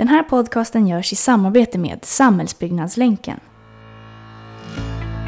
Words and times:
Den 0.00 0.08
här 0.08 0.22
podcasten 0.22 0.86
görs 0.86 1.12
i 1.12 1.16
samarbete 1.16 1.78
med 1.78 1.98
Samhällsbyggnadslänken. 2.02 3.40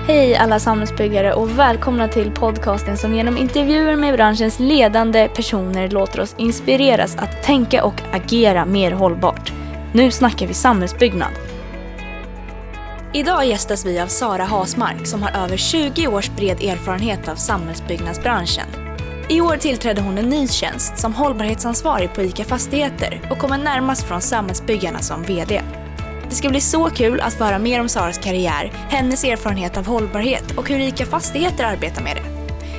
Hej 0.06 0.36
alla 0.36 0.58
samhällsbyggare 0.58 1.34
och 1.34 1.58
välkomna 1.58 2.08
till 2.08 2.30
podcasten 2.30 2.96
som 2.96 3.14
genom 3.14 3.36
intervjuer 3.36 3.96
med 3.96 4.14
branschens 4.14 4.58
ledande 4.58 5.28
personer 5.28 5.88
låter 5.88 6.20
oss 6.20 6.34
inspireras 6.38 7.16
att 7.16 7.42
tänka 7.42 7.84
och 7.84 8.02
agera 8.12 8.64
mer 8.64 8.92
hållbart. 8.92 9.52
Nu 9.94 10.10
snackar 10.10 10.46
vi 10.46 10.54
samhällsbyggnad. 10.54 11.32
Idag 13.12 13.46
gästas 13.46 13.86
vi 13.86 14.00
av 14.00 14.06
Sara 14.06 14.44
Hasmark 14.44 15.06
som 15.06 15.22
har 15.22 15.44
över 15.44 15.56
20 15.56 16.06
års 16.06 16.30
bred 16.30 16.62
erfarenhet 16.62 17.28
av 17.28 17.34
samhällsbyggnadsbranschen. 17.34 18.91
I 19.28 19.40
år 19.40 19.56
tillträdde 19.56 20.00
hon 20.00 20.18
en 20.18 20.28
ny 20.28 20.48
tjänst 20.48 20.98
som 20.98 21.14
hållbarhetsansvarig 21.14 22.14
på 22.14 22.22
ICA 22.22 22.44
Fastigheter 22.44 23.28
och 23.30 23.38
kommer 23.38 23.58
närmast 23.58 24.02
från 24.02 24.20
Samhällsbyggarna 24.20 24.98
som 24.98 25.22
VD. 25.22 25.62
Det 26.28 26.34
ska 26.34 26.48
bli 26.48 26.60
så 26.60 26.90
kul 26.90 27.20
att 27.20 27.34
få 27.34 27.44
höra 27.44 27.58
mer 27.58 27.80
om 27.80 27.88
Saras 27.88 28.18
karriär, 28.18 28.72
hennes 28.88 29.24
erfarenhet 29.24 29.76
av 29.76 29.86
hållbarhet 29.86 30.58
och 30.58 30.68
hur 30.68 30.80
ICA 30.80 31.06
Fastigheter 31.06 31.64
arbetar 31.64 32.02
med 32.02 32.16
det. 32.16 32.22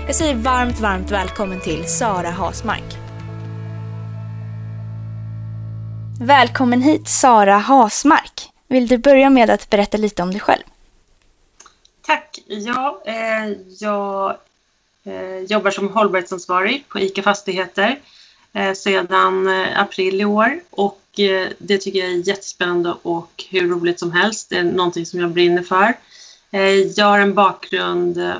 Jag 0.08 0.16
säger 0.16 0.36
varmt, 0.36 0.80
varmt 0.80 1.12
välkommen 1.12 1.62
till 1.62 1.86
Sara 1.86 2.30
Hasmark. 2.30 2.98
Välkommen 6.22 6.82
hit 6.82 7.08
Sara 7.08 7.58
Hasmark. 7.58 8.50
Vill 8.68 8.88
du 8.88 8.98
börja 8.98 9.30
med 9.30 9.50
att 9.50 9.70
berätta 9.70 9.98
lite 9.98 10.24
om 10.24 10.32
dig 10.32 10.40
själv? 10.40 10.64
Tack. 12.06 12.40
Ja, 12.48 13.02
eh, 13.06 13.58
jag 13.80 14.36
Eh, 15.06 15.40
jobbar 15.50 15.72
som 15.72 15.90
hållbarhetsansvarig 15.90 16.86
på 16.90 17.00
ICA 17.00 17.24
Fastigheter 17.24 18.00
eh, 18.54 18.74
sedan 18.74 19.48
eh, 19.48 19.82
april 19.82 20.22
i 20.22 20.26
år 20.26 20.60
och 20.70 21.20
eh, 21.20 21.50
det 21.58 21.78
tycker 21.78 22.00
jag 22.00 22.10
är 22.10 22.28
jättespännande 22.28 22.96
och 23.02 23.46
hur 23.50 23.68
roligt 23.70 24.00
som 24.00 24.12
helst. 24.12 24.50
Det 24.50 24.58
är 24.58 24.64
någonting 24.64 25.06
som 25.06 25.20
jag 25.20 25.32
brinner 25.32 25.64
för. 25.64 25.94
Eh, 26.54 26.62
jag 26.72 27.06
har 27.06 27.20
en 27.20 27.34
bakgrund 27.34 28.18
eh, 28.18 28.36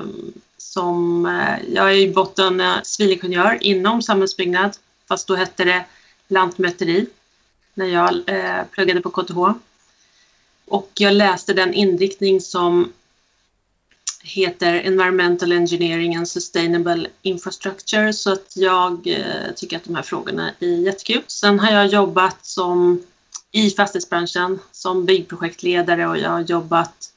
som, 0.56 1.26
eh, 1.26 1.74
jag 1.74 1.90
är 1.90 1.96
i 1.96 2.12
botten 2.12 2.62
civilingenjör 2.82 3.58
inom 3.60 4.02
samhällsbyggnad 4.02 4.76
fast 5.08 5.28
då 5.28 5.34
hette 5.34 5.64
det 5.64 5.84
lantmäteri 6.28 7.06
när 7.74 7.86
jag 7.86 8.22
pluggade 8.70 9.00
på 9.00 9.10
KTH. 9.10 9.38
Och 10.66 10.90
jag 10.94 11.14
läste 11.14 11.52
den 11.52 11.74
inriktning 11.74 12.40
som 12.40 12.92
heter 14.24 14.74
Environmental 14.74 15.52
Engineering 15.52 16.16
and 16.16 16.28
Sustainable 16.28 17.06
Infrastructure 17.22 18.12
så 18.12 18.32
att 18.32 18.56
jag 18.56 19.06
eh, 19.06 19.52
tycker 19.56 19.76
att 19.76 19.84
de 19.84 19.94
här 19.94 20.02
frågorna 20.02 20.50
är 20.60 20.66
jättekul. 20.66 21.22
Sen 21.26 21.58
har 21.58 21.70
jag 21.70 21.86
jobbat 21.86 22.46
som 22.46 23.02
i 23.52 23.70
fastighetsbranschen 23.70 24.58
som 24.72 25.04
byggprojektledare 25.04 26.06
och 26.06 26.18
jag 26.18 26.30
har 26.30 26.40
jobbat 26.40 27.12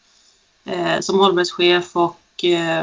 eh, 0.66 1.00
som 1.00 1.20
hållbarhetschef 1.20 1.96
och 1.96 2.44
eh, 2.44 2.80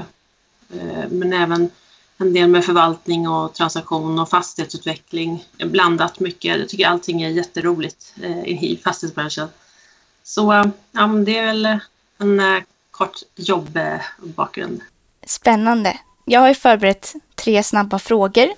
eh 0.71 1.09
men 1.11 1.33
även 1.33 1.71
en 2.19 2.33
del 2.33 2.49
med 2.49 2.65
förvaltning 2.65 3.29
och 3.29 3.55
transaktion 3.55 4.19
och 4.19 4.31
fastighetsutveckling. 4.31 5.45
Blandat 5.59 6.21
mycket. 6.21 6.59
Jag 6.59 6.69
tycker 6.69 6.87
allting 6.87 7.23
är 7.23 7.29
jätteroligt 7.29 8.15
eh, 8.23 8.45
i 8.45 8.81
fastighetsbranschen. 8.85 9.49
Så 10.23 10.53
eh, 10.53 10.67
ja, 10.93 11.07
det 11.07 11.39
är 11.39 11.47
väl 11.47 11.79
en 12.19 12.41
eh, 12.41 12.63
kort 12.95 13.23
jobbbakgrund. 13.37 14.81
Spännande. 15.27 15.99
Jag 16.25 16.41
har 16.41 16.49
ju 16.49 16.55
förberett 16.55 17.15
tre 17.35 17.63
snabba 17.63 17.99
frågor 17.99 18.49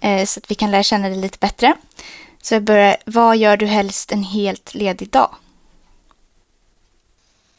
eh, 0.00 0.26
så 0.26 0.40
att 0.40 0.50
vi 0.50 0.54
kan 0.54 0.70
lära 0.70 0.82
känna 0.82 1.08
dig 1.08 1.18
lite 1.18 1.38
bättre. 1.38 1.74
Så 2.42 2.54
jag 2.54 2.62
börjar, 2.62 2.96
vad 3.06 3.36
gör 3.36 3.56
du 3.56 3.66
helst 3.66 4.12
en 4.12 4.22
helt 4.22 4.74
ledig 4.74 5.10
dag? 5.10 5.34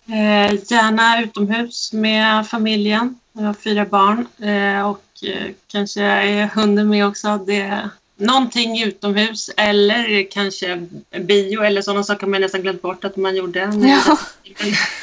Eh, 0.05 0.53
gärna 0.71 1.21
utomhus 1.21 1.93
med 1.93 2.47
familjen. 2.47 3.19
Jag 3.33 3.43
har 3.43 3.53
fyra 3.53 3.85
barn 3.85 4.27
eh, 4.41 4.89
och 4.89 5.23
eh, 5.23 5.51
kanske 5.67 6.03
är 6.03 6.47
hunden 6.47 6.89
med 6.89 7.07
också. 7.07 7.37
Det, 7.37 7.89
någonting 8.15 8.83
utomhus 8.83 9.49
eller 9.57 10.31
kanske 10.31 10.87
bio 11.19 11.61
eller 11.61 11.81
sådana 11.81 12.03
saker 12.03 12.27
man 12.27 12.41
nästan 12.41 12.61
glömt 12.61 12.81
bort 12.81 13.03
att 13.03 13.17
man 13.17 13.35
gjorde. 13.35 13.59
Ja. 13.59 14.17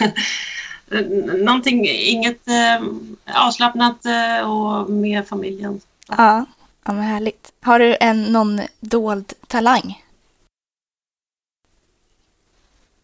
Någonting, 1.44 1.88
inget 1.88 2.48
eh, 2.48 2.86
avslappnat 3.34 4.06
eh, 4.06 4.50
och 4.50 4.90
med 4.90 5.28
familjen. 5.28 5.80
Ja, 6.08 6.44
ja 6.84 6.92
men 6.92 7.02
härligt. 7.02 7.52
Har 7.60 7.78
du 7.78 7.96
en, 8.00 8.22
någon 8.22 8.60
dold 8.80 9.32
talang? 9.46 10.02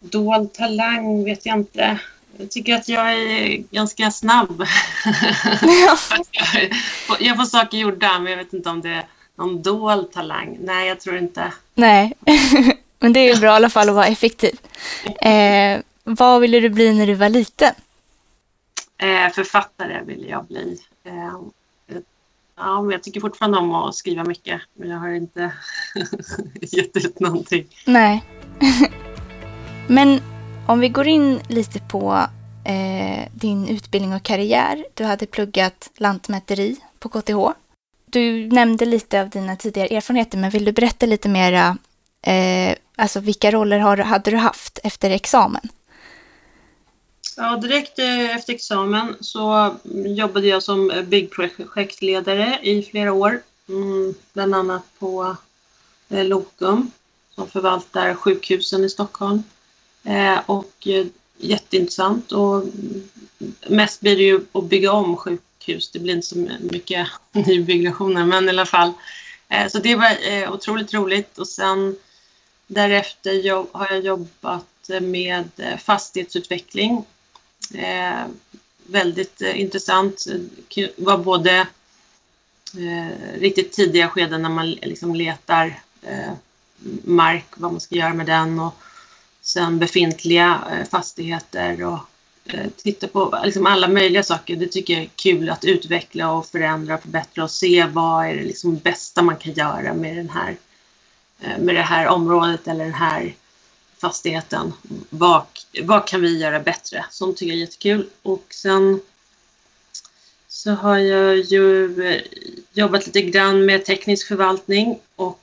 Dold 0.01 0.53
talang 0.53 1.25
vet 1.25 1.47
jag 1.47 1.57
inte. 1.59 1.99
Jag 2.37 2.51
tycker 2.51 2.75
att 2.75 2.89
jag 2.89 3.13
är 3.13 3.57
ganska 3.57 4.11
snabb. 4.11 4.65
Ja. 5.63 5.97
jag 7.21 7.37
får 7.37 7.45
saker 7.45 7.79
gjorda, 7.79 8.19
men 8.19 8.33
jag 8.33 8.39
vet 8.39 8.53
inte 8.53 8.71
om 8.71 8.81
det 8.81 8.89
är 8.89 9.07
någon 9.35 9.63
dold 9.63 10.13
talang. 10.13 10.59
Nej, 10.61 10.89
jag 10.89 11.01
tror 11.01 11.17
inte. 11.19 11.53
Nej, 11.75 12.13
men 12.99 13.13
det 13.13 13.21
är 13.21 13.35
ju 13.35 13.41
bra 13.41 13.53
i 13.53 13.55
alla 13.55 13.71
fall 13.71 13.89
att 13.89 13.95
vara 13.95 14.07
effektiv. 14.07 14.59
Eh, 15.21 15.81
vad 16.15 16.41
ville 16.41 16.60
du 16.60 16.69
bli 16.69 16.94
när 16.94 17.06
du 17.06 17.15
var 17.15 17.28
liten? 17.28 17.75
Eh, 18.98 19.32
författare 19.32 20.04
ville 20.04 20.28
jag 20.28 20.47
bli. 20.47 20.78
Eh, 21.04 21.38
ja, 22.56 22.82
men 22.82 22.91
jag 22.91 23.03
tycker 23.03 23.21
fortfarande 23.21 23.59
om 23.59 23.75
att 23.75 23.94
skriva 23.94 24.25
mycket, 24.25 24.60
men 24.75 24.91
jag 24.91 24.98
har 24.98 25.09
inte 25.09 25.53
gett 26.60 26.97
ut 26.97 27.21
någonting. 27.21 27.66
Nej. 27.87 28.25
men 29.88 30.21
om 30.66 30.81
vi 30.81 30.88
går 30.88 31.06
in 31.06 31.41
lite 31.48 31.81
på 31.81 32.27
eh, 32.65 33.28
din 33.32 33.69
utbildning 33.69 34.15
och 34.15 34.22
karriär. 34.22 34.84
Du 34.94 35.04
hade 35.04 35.27
pluggat 35.27 35.91
lantmäteri 35.97 36.77
på 36.98 37.09
KTH. 37.09 37.59
Du 38.06 38.48
nämnde 38.48 38.87
lite 38.87 39.21
av 39.21 39.28
dina 39.28 39.56
tidigare 39.56 39.97
erfarenheter, 39.97 40.38
men 40.38 40.50
vill 40.50 40.65
du 40.65 40.72
berätta 40.72 41.06
lite 41.06 41.28
mera, 41.28 41.77
eh, 42.22 42.77
alltså 42.97 43.21
vilka 43.21 43.50
roller 43.50 43.78
har, 43.78 43.97
hade 43.97 44.31
du 44.31 44.37
haft 44.37 44.78
efter 44.82 45.10
examen? 45.10 45.69
Ja, 47.37 47.57
direkt 47.57 47.99
eh, 47.99 48.37
efter 48.37 48.53
examen 48.53 49.17
så 49.21 49.75
jobbade 50.07 50.47
jag 50.47 50.63
som 50.63 50.91
eh, 50.91 51.03
byggprojektledare 51.03 52.59
i 52.63 52.83
flera 52.83 53.13
år. 53.13 53.43
Mm, 53.69 54.15
bland 54.33 54.55
annat 54.55 54.83
på 54.99 55.37
eh, 56.09 56.25
Lokum 56.25 56.91
som 57.35 57.49
förvaltar 57.51 58.15
sjukhusen 58.15 58.85
i 58.85 58.89
Stockholm. 58.89 59.43
Och 60.47 60.89
jätteintressant 61.39 62.33
och 62.33 62.65
mest 63.69 64.01
blir 64.01 64.17
det 64.17 64.23
ju 64.23 64.41
att 64.53 64.65
bygga 64.65 64.93
om 64.93 65.17
sjukhus. 65.17 65.91
Det 65.91 65.99
blir 65.99 66.15
inte 66.15 66.27
så 66.27 66.49
mycket 66.61 67.09
nybyggnationer 67.33 68.25
men 68.25 68.45
i 68.45 68.49
alla 68.49 68.67
fall. 68.67 68.93
Så 69.71 69.79
det 69.79 69.95
var 69.95 70.17
otroligt 70.53 70.95
roligt 70.95 71.39
och 71.39 71.49
sen 71.49 71.97
därefter 72.67 73.67
har 73.79 73.89
jag 73.91 74.05
jobbat 74.05 74.80
med 75.01 75.49
eh, 75.56 75.77
fastighetsutveckling 75.77 77.05
Eh, 77.75 78.27
väldigt 78.87 79.43
eh, 79.43 79.61
intressant. 79.61 80.27
Det 80.75 80.91
var 80.97 81.19
både 81.19 81.67
eh, 82.77 83.39
riktigt 83.41 83.73
tidiga 83.73 84.09
skeden 84.09 84.43
när 84.43 84.49
man 84.49 84.71
liksom 84.71 85.15
letar 85.15 85.81
eh, 86.03 86.33
mark, 87.05 87.47
vad 87.55 87.73
man 87.73 87.81
ska 87.81 87.95
göra 87.95 88.15
med 88.15 88.27
den 88.27 88.61
och 88.61 88.75
sen 89.41 89.78
befintliga 89.78 90.61
eh, 90.73 90.89
fastigheter 90.89 91.84
och 91.84 91.99
eh, 92.45 92.71
titta 92.77 93.09
på 93.09 93.41
liksom 93.45 93.67
alla 93.67 93.89
möjliga 93.89 94.22
saker. 94.22 94.57
Det 94.57 94.67
tycker 94.67 94.95
jag 94.95 95.03
är 95.03 95.11
kul 95.17 95.51
att 95.51 95.65
utveckla 95.65 96.33
och 96.33 96.47
förändra 96.47 96.95
och 96.95 97.03
förbättra 97.03 97.45
och 97.45 97.51
se 97.51 97.87
vad 97.87 98.27
är 98.27 98.34
det 98.34 98.43
liksom 98.43 98.77
bästa 98.77 99.22
man 99.22 99.37
kan 99.37 99.53
göra 99.53 99.95
med, 99.95 100.17
den 100.17 100.31
här, 100.31 100.57
eh, 101.41 101.59
med 101.59 101.75
det 101.75 101.83
här 101.83 102.07
området 102.07 102.69
eller 102.69 102.84
den 102.84 102.95
här 102.95 103.34
fastigheten. 104.00 104.72
Vad, 105.10 105.47
vad 105.83 106.07
kan 106.07 106.21
vi 106.21 106.39
göra 106.39 106.60
bättre? 106.60 107.04
Som 107.10 107.34
tycker 107.34 107.47
jag 107.47 107.57
är 107.57 107.60
jättekul. 107.60 108.09
Och 108.22 108.47
sen 108.51 109.01
så 110.48 110.71
har 110.71 110.98
jag 110.98 111.36
ju 111.36 112.03
eh, 112.07 112.22
jobbat 112.72 113.07
lite 113.07 113.22
grann 113.22 113.66
med 113.66 113.84
teknisk 113.84 114.28
förvaltning 114.28 115.01
och 115.16 115.41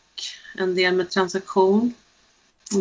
en 0.57 0.75
del 0.75 0.93
med 0.93 1.09
transaktion. 1.09 1.93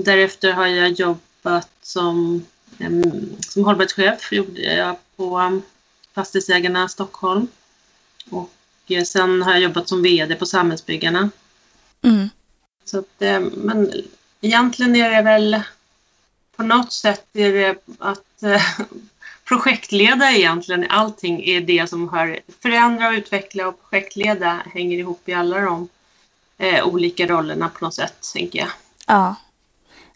Därefter 0.04 0.52
har 0.52 0.66
jag 0.66 0.90
jobbat 0.92 1.70
som, 1.82 2.46
som 3.40 3.64
hållbarhetschef 3.64 4.32
gjorde 4.32 4.60
jag 4.60 4.96
på 5.16 5.60
Fastighetsägarna 6.14 6.88
Stockholm. 6.88 7.48
Och 8.30 8.50
eh, 8.88 9.04
sen 9.04 9.42
har 9.42 9.52
jag 9.52 9.60
jobbat 9.60 9.88
som 9.88 10.02
VD 10.02 10.34
på 10.34 10.46
Samhällsbyggarna. 10.46 11.30
Mm. 12.02 12.28
Så 12.84 12.98
att, 12.98 13.22
eh, 13.22 13.40
men 13.40 13.92
egentligen 14.46 14.96
är 14.96 15.10
det 15.10 15.22
väl 15.22 15.62
på 16.56 16.62
något 16.62 16.92
sätt 16.92 17.26
är 17.32 17.52
det 17.52 17.76
att 17.98 18.42
eh, 18.42 18.62
projektleda 19.44 20.32
egentligen 20.32 20.86
allting 20.90 21.44
är 21.44 21.60
det 21.60 21.90
som 21.90 22.08
har 22.08 22.38
förändra 22.62 23.08
och 23.08 23.12
utveckla 23.12 23.68
och 23.68 23.80
projektleda 23.90 24.62
hänger 24.74 24.98
ihop 24.98 25.28
i 25.28 25.32
alla 25.32 25.60
de 25.60 25.88
eh, 26.58 26.86
olika 26.86 27.26
rollerna 27.26 27.68
på 27.68 27.84
något 27.84 27.94
sätt, 27.94 28.30
tänker 28.34 28.58
jag. 28.58 28.68
Ja. 29.06 29.34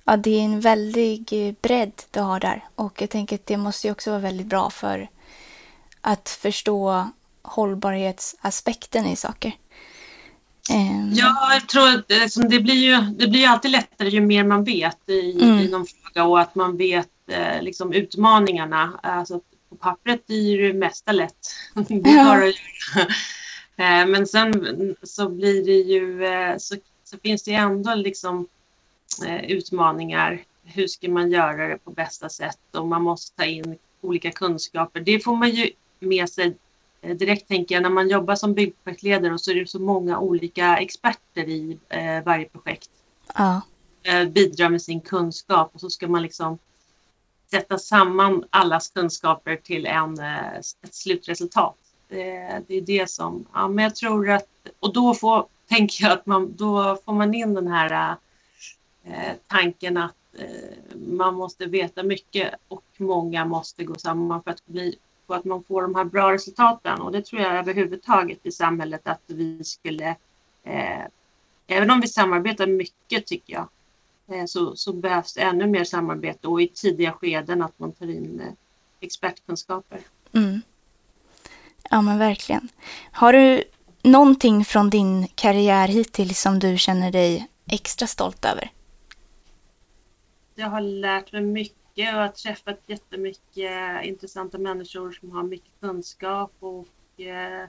Ja, 0.04 0.16
det 0.16 0.30
är 0.30 0.44
en 0.44 0.60
väldig 0.60 1.54
bredd 1.60 1.92
du 2.10 2.20
har 2.20 2.40
där. 2.40 2.64
Och 2.74 3.02
jag 3.02 3.10
tänker 3.10 3.36
att 3.36 3.46
det 3.46 3.56
måste 3.56 3.86
ju 3.86 3.92
också 3.92 4.10
vara 4.10 4.20
väldigt 4.20 4.46
bra 4.46 4.70
för 4.70 5.08
att 6.00 6.28
förstå 6.28 7.08
hållbarhetsaspekten 7.42 9.06
i 9.06 9.16
saker. 9.16 9.52
Um... 10.70 11.12
Ja, 11.14 11.52
jag 11.52 11.68
tror 11.68 11.88
att 11.88 12.04
liksom, 12.08 12.48
det, 12.48 12.60
blir 12.60 12.74
ju, 12.74 13.00
det 13.00 13.26
blir 13.28 13.48
alltid 13.48 13.70
lättare 13.70 14.08
ju 14.08 14.20
mer 14.20 14.44
man 14.44 14.64
vet 14.64 15.08
i, 15.08 15.42
mm. 15.42 15.58
i 15.58 15.70
någon 15.70 15.86
fråga 15.86 16.24
och 16.24 16.40
att 16.40 16.54
man 16.54 16.76
vet 16.76 17.08
eh, 17.26 17.62
liksom, 17.62 17.92
utmaningarna. 17.92 19.00
Alltså, 19.02 19.40
på 19.68 19.76
pappret 19.76 20.30
är 20.30 20.62
det 20.62 20.72
mesta 20.72 21.12
lätt. 21.12 21.54
det 21.74 21.94
är 21.94 22.24
bara 22.24 22.38
att 22.38 22.54
göra. 22.54 23.06
Eh, 23.76 24.06
men 24.06 24.26
sen 24.26 24.96
så 25.02 25.28
blir 25.28 25.64
det 25.64 25.72
ju, 25.72 26.24
eh, 26.24 26.56
så, 26.58 26.76
så 27.04 27.18
finns 27.18 27.42
det 27.42 27.54
ändå 27.54 27.94
liksom 27.94 28.48
utmaningar. 29.42 30.42
Hur 30.64 30.86
ska 30.86 31.08
man 31.08 31.30
göra 31.30 31.68
det 31.68 31.78
på 31.78 31.90
bästa 31.90 32.28
sätt? 32.28 32.58
Och 32.72 32.88
man 32.88 33.02
måste 33.02 33.36
ta 33.36 33.44
in 33.44 33.78
olika 34.00 34.30
kunskaper. 34.30 35.00
Det 35.00 35.20
får 35.20 35.36
man 35.36 35.50
ju 35.50 35.70
med 36.00 36.28
sig 36.28 36.56
direkt 37.00 37.48
tänker 37.48 37.74
jag 37.74 37.82
när 37.82 37.90
man 37.90 38.08
jobbar 38.08 38.34
som 38.34 38.54
byggprojektledare 38.54 39.32
och 39.32 39.40
så 39.40 39.50
är 39.50 39.54
det 39.54 39.66
så 39.66 39.80
många 39.80 40.18
olika 40.18 40.78
experter 40.78 41.48
i 41.48 41.78
eh, 41.88 42.24
varje 42.24 42.44
projekt. 42.44 42.90
Ja. 43.34 43.60
Eh, 44.02 44.28
bidrar 44.28 44.68
med 44.68 44.82
sin 44.82 45.00
kunskap 45.00 45.70
och 45.74 45.80
så 45.80 45.90
ska 45.90 46.08
man 46.08 46.22
liksom 46.22 46.58
sätta 47.50 47.78
samman 47.78 48.44
allas 48.50 48.88
kunskaper 48.88 49.56
till 49.56 49.86
en, 49.86 50.18
eh, 50.18 50.56
ett 50.56 50.94
slutresultat. 50.94 51.76
Det, 52.08 52.62
det 52.68 52.74
är 52.74 52.80
det 52.80 53.10
som, 53.10 53.46
ja 53.52 53.68
men 53.68 53.84
jag 53.84 53.94
tror 53.94 54.30
att, 54.30 54.48
och 54.80 54.92
då 54.92 55.14
får, 55.14 55.46
tänker 55.68 56.04
jag 56.04 56.12
att 56.12 56.26
man, 56.26 56.56
då 56.56 56.98
får 57.04 57.12
man 57.12 57.34
in 57.34 57.54
den 57.54 57.66
här 57.66 58.16
eh, 59.04 59.32
tanken 59.46 59.96
att 59.96 60.14
eh, 60.38 60.96
man 61.06 61.34
måste 61.34 61.66
veta 61.66 62.02
mycket 62.02 62.54
och 62.68 62.84
många 62.96 63.44
måste 63.44 63.84
gå 63.84 63.94
samman 63.94 64.42
för 64.42 64.50
att 64.50 64.66
bli 64.66 64.96
på 65.30 65.34
att 65.34 65.44
man 65.44 65.64
får 65.64 65.82
de 65.82 65.94
här 65.94 66.04
bra 66.04 66.32
resultaten 66.32 67.00
och 67.00 67.12
det 67.12 67.26
tror 67.26 67.42
jag 67.42 67.54
överhuvudtaget 67.54 68.38
i 68.42 68.50
samhället 68.52 69.00
att 69.04 69.22
vi 69.26 69.64
skulle, 69.64 70.08
eh, 70.64 71.04
även 71.66 71.90
om 71.90 72.00
vi 72.00 72.08
samarbetar 72.08 72.66
mycket 72.66 73.26
tycker 73.26 73.52
jag, 73.52 73.68
eh, 74.28 74.44
så, 74.46 74.76
så 74.76 74.92
behövs 74.92 75.34
det 75.34 75.40
ännu 75.40 75.66
mer 75.66 75.84
samarbete 75.84 76.48
och 76.48 76.62
i 76.62 76.68
tidiga 76.68 77.12
skeden 77.12 77.62
att 77.62 77.78
man 77.78 77.92
tar 77.92 78.06
in 78.06 78.40
eh, 78.40 78.52
expertkunskaper. 79.00 80.00
Mm. 80.32 80.62
Ja 81.90 82.02
men 82.02 82.18
verkligen. 82.18 82.68
Har 83.12 83.32
du 83.32 83.64
någonting 84.02 84.64
från 84.64 84.90
din 84.90 85.28
karriär 85.34 85.88
hittills 85.88 86.40
som 86.40 86.58
du 86.58 86.78
känner 86.78 87.12
dig 87.12 87.48
extra 87.66 88.06
stolt 88.06 88.44
över? 88.44 88.70
Jag 90.54 90.68
har 90.68 90.80
lärt 90.80 91.32
mig 91.32 91.42
mycket 91.42 91.79
mycket 91.94 92.14
och 92.14 92.20
har 92.20 92.28
träffat 92.28 92.80
jättemycket 92.86 94.04
intressanta 94.04 94.58
människor 94.58 95.12
som 95.12 95.30
har 95.30 95.42
mycket 95.42 95.80
kunskap 95.80 96.52
och, 96.60 97.20
eh, 97.20 97.68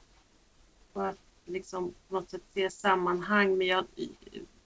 och 0.94 1.07
att 1.07 1.18
liksom 1.45 1.94
på 2.07 2.15
något 2.15 2.29
sätt 2.29 2.41
se 2.53 2.69
sammanhang. 2.69 3.57
Men 3.57 3.68
jag, 3.68 3.85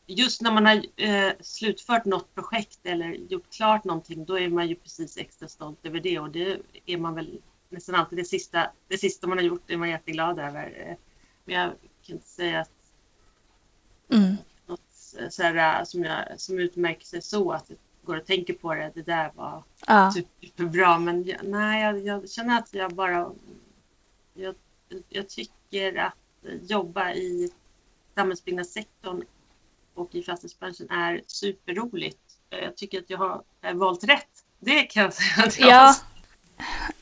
just 0.07 0.41
när 0.41 0.51
man 0.51 0.65
har 0.65 0.85
eh, 0.95 1.31
slutfört 1.39 2.05
något 2.05 2.35
projekt 2.35 2.79
eller 2.83 3.11
gjort 3.11 3.53
klart 3.53 3.83
någonting, 3.83 4.25
då 4.25 4.39
är 4.39 4.49
man 4.49 4.67
ju 4.67 4.75
precis 4.75 5.17
extra 5.17 5.47
stolt 5.47 5.85
över 5.85 5.99
det 5.99 6.19
och 6.19 6.29
det 6.29 6.61
är 6.85 6.97
man 6.97 7.15
väl 7.15 7.41
nästan 7.69 7.95
alltid 7.95 8.19
det 8.19 8.25
sista, 8.25 8.71
det 8.87 8.97
sista 8.97 9.27
man 9.27 9.37
har 9.37 9.45
gjort 9.45 9.69
är 9.69 9.77
man 9.77 9.89
jätteglad 9.89 10.39
över. 10.39 10.97
Men 11.45 11.55
jag 11.55 11.71
kan 12.05 12.15
inte 12.15 12.27
säga 12.27 12.59
att 12.59 12.71
mm. 14.09 14.35
något 14.65 14.81
så 15.29 15.43
här, 15.43 15.85
som, 15.85 16.03
jag, 16.03 16.39
som 16.39 16.59
utmärker 16.59 17.05
sig 17.05 17.21
så 17.21 17.51
att 17.51 17.71
går 18.05 18.17
och 18.17 18.25
tänker 18.25 18.53
på 18.53 18.73
det, 18.73 18.91
det 18.95 19.01
där 19.01 19.31
var 19.35 19.63
ja. 19.87 20.11
superbra. 20.11 20.99
Men 20.99 21.23
jag, 21.23 21.37
nej, 21.43 21.83
jag, 21.83 21.99
jag, 22.05 22.29
känner 22.29 22.59
att 22.59 22.73
jag 22.73 22.93
bara... 22.93 23.31
Jag, 24.33 24.55
jag 25.09 25.29
tycker 25.29 25.95
att 25.97 26.13
jobba 26.61 27.11
i 27.11 27.51
samhällsbyggnadssektorn 28.15 29.23
och 29.93 30.15
i 30.15 30.23
fastighetsbranschen 30.23 30.89
är 30.89 31.21
superroligt. 31.27 32.19
Jag 32.49 32.77
tycker 32.77 32.99
att 32.99 33.09
jag 33.09 33.17
har 33.17 33.43
valt 33.73 34.03
rätt. 34.03 34.29
Det 34.59 34.81
kan 34.83 35.03
jag 35.03 35.13
säga 35.13 35.47
att 35.47 35.59
jag 35.59 35.69
ja. 35.69 35.95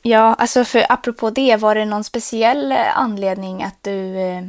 Ja, 0.01 0.33
alltså 0.33 0.65
för 0.65 0.91
apropå 0.91 1.29
det, 1.29 1.57
var 1.57 1.75
det 1.75 1.85
någon 1.85 2.03
speciell 2.03 2.71
anledning 2.71 3.63
att 3.63 3.83
du 3.83 4.17
eh, 4.17 4.43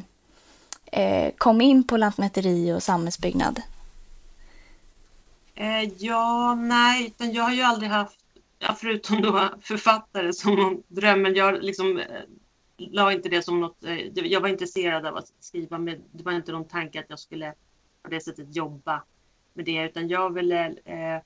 eh 0.92 1.32
kom 1.38 1.60
in 1.60 1.86
på 1.86 1.96
lantmäteri 1.96 2.72
och 2.72 2.82
samhällsbyggnad? 2.82 3.62
Eh, 5.54 5.92
ja, 5.98 6.54
nej, 6.54 7.06
utan 7.06 7.32
jag 7.32 7.42
har 7.42 7.52
ju 7.52 7.62
aldrig 7.62 7.90
haft, 7.90 8.20
ja, 8.58 8.76
förutom 8.80 9.22
då 9.22 9.50
författare 9.60 10.32
som 10.32 10.54
någon 10.54 10.82
dröm, 10.88 11.22
men 11.22 11.34
jag 11.34 11.62
liksom 11.62 11.98
eh, 11.98 12.22
la 12.76 13.12
inte 13.12 13.28
det 13.28 13.42
som 13.42 13.60
något, 13.60 13.84
eh, 13.84 13.98
jag 14.08 14.40
var 14.40 14.48
intresserad 14.48 15.06
av 15.06 15.16
att 15.16 15.32
skriva, 15.40 15.78
men 15.78 16.02
det 16.12 16.24
var 16.24 16.32
inte 16.32 16.52
någon 16.52 16.68
tanke 16.68 17.00
att 17.00 17.06
jag 17.08 17.18
skulle 17.18 17.54
på 18.02 18.10
det 18.10 18.20
sättet 18.20 18.56
jobba 18.56 19.02
med 19.54 19.64
det, 19.64 19.84
utan 19.84 20.08
jag 20.08 20.34
ville 20.34 20.74
eh, 20.84 21.14
eh 21.14 21.20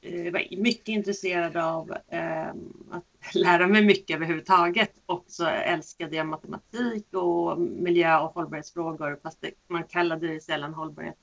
jag 0.00 0.32
var 0.32 0.56
mycket 0.62 0.88
intresserad 0.88 1.56
av 1.56 1.90
eh, 2.08 2.48
att 2.90 3.34
lära 3.34 3.66
mig 3.66 3.84
mycket 3.84 4.16
överhuvudtaget. 4.16 4.92
Och 5.06 5.24
så 5.26 5.46
älskade 5.46 6.16
jag 6.16 6.26
matematik 6.26 7.14
och 7.14 7.60
miljö 7.60 8.18
och 8.18 8.34
hållbarhetsfrågor 8.34 9.18
fast 9.22 9.40
det, 9.40 9.50
man 9.68 9.84
kallade 9.84 10.28
det 10.28 10.40
sällan 10.40 10.74
hållbarhet 10.74 11.16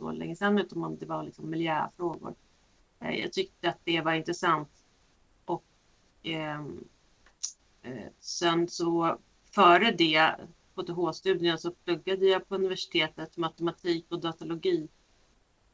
så 0.00 0.12
länge 0.12 0.36
sedan 0.36 0.58
utan 0.58 0.84
om 0.84 0.96
det 0.98 1.06
var 1.06 1.22
liksom 1.22 1.50
miljöfrågor. 1.50 2.34
Eh, 3.00 3.20
jag 3.20 3.32
tyckte 3.32 3.68
att 3.68 3.78
det 3.84 4.00
var 4.00 4.12
intressant. 4.12 4.68
Och 5.44 5.64
ehm, 6.22 6.84
eh, 7.82 8.06
sen 8.20 8.68
så 8.68 9.18
före 9.54 9.90
det, 9.90 10.34
KTH-studien, 10.74 11.58
så 11.58 11.70
pluggade 11.70 12.26
jag 12.26 12.48
på 12.48 12.54
universitetet 12.54 13.36
matematik 13.36 14.06
och 14.08 14.20
datalogi 14.20 14.88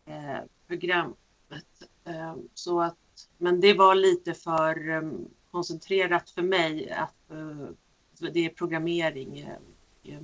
eh, 0.05 0.39
programmet. 0.67 1.17
Eh, 2.05 2.37
så 2.55 2.81
att, 2.81 3.29
men 3.39 3.61
det 3.61 3.75
var 3.75 3.95
lite 3.95 4.35
för 4.35 4.89
ehm, 4.89 5.29
koncentrerat 5.51 6.31
för 6.31 6.43
mig 6.43 6.91
att 6.91 7.31
eh, 7.31 8.31
det 8.33 8.47
är 8.47 8.51
programmering. 8.51 9.39
Eh, 9.39 10.19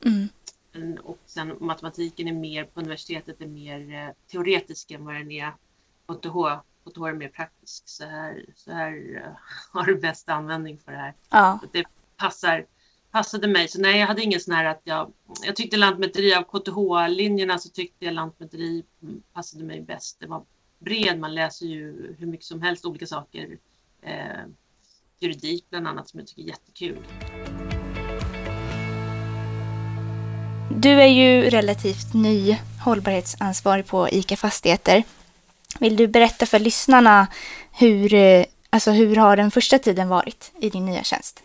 mm. 0.00 0.28
Och 1.02 1.18
sen 1.26 1.56
matematiken 1.60 2.28
är 2.28 2.32
mer 2.32 2.64
på 2.64 2.80
universitetet 2.80 3.40
är 3.40 3.46
mer 3.46 3.94
eh, 3.94 4.14
teoretisk 4.30 4.90
än 4.90 5.04
vad 5.04 5.14
den 5.14 5.30
är 5.30 5.52
på 6.06 6.14
KTH. 6.14 6.60
KTH 6.84 7.02
är 7.02 7.12
mer 7.12 7.28
praktisk. 7.28 7.82
Så 7.86 8.04
här, 8.04 8.44
så 8.54 8.72
här 8.72 8.92
uh, 8.92 9.36
har 9.72 9.86
du 9.86 9.94
bäst 9.96 10.28
användning 10.28 10.78
för 10.78 10.92
det 10.92 10.98
här. 10.98 11.14
Ja. 11.30 11.58
Så 11.62 11.68
det 11.72 11.84
passar, 12.16 12.66
passade 13.10 13.48
mig. 13.48 13.68
Så 13.68 13.80
nej, 13.80 14.00
jag 14.00 14.06
hade 14.06 14.22
ingen 14.22 14.40
sån 14.40 14.54
här 14.54 14.64
att 14.64 14.80
jag... 14.84 15.12
Jag 15.46 15.56
tyckte 15.56 15.76
lantmäteri 15.76 16.34
av 16.34 16.42
KTH-linjerna 16.42 17.58
så 17.58 17.68
tyckte 17.68 18.04
jag 18.04 18.14
lantmäteri 18.14 18.84
passade 19.32 19.64
mig 19.64 19.80
bäst. 19.80 20.20
Det 20.20 20.26
var 20.26 20.44
bred, 20.78 21.18
man 21.18 21.34
läser 21.34 21.66
ju 21.66 22.14
hur 22.18 22.26
mycket 22.26 22.46
som 22.46 22.62
helst 22.62 22.84
olika 22.84 23.06
saker. 23.06 23.58
Eh, 24.02 24.44
juridik 25.18 25.70
bland 25.70 25.88
annat 25.88 26.08
som 26.08 26.20
jag 26.20 26.26
tycker 26.26 26.42
är 26.42 26.46
jättekul. 26.46 26.98
Du 30.76 30.90
är 30.90 31.06
ju 31.06 31.50
relativt 31.50 32.14
ny 32.14 32.58
hållbarhetsansvarig 32.84 33.86
på 33.86 34.08
ICA 34.08 34.36
Fastigheter. 34.36 35.02
Vill 35.80 35.96
du 35.96 36.06
berätta 36.06 36.46
för 36.46 36.58
lyssnarna 36.58 37.26
hur, 37.72 38.14
eh, 38.14 38.44
alltså 38.70 38.90
hur 38.90 39.16
har 39.16 39.36
den 39.36 39.50
första 39.50 39.78
tiden 39.78 40.08
varit 40.08 40.52
i 40.60 40.70
din 40.70 40.86
nya 40.86 41.02
tjänst? 41.02 41.42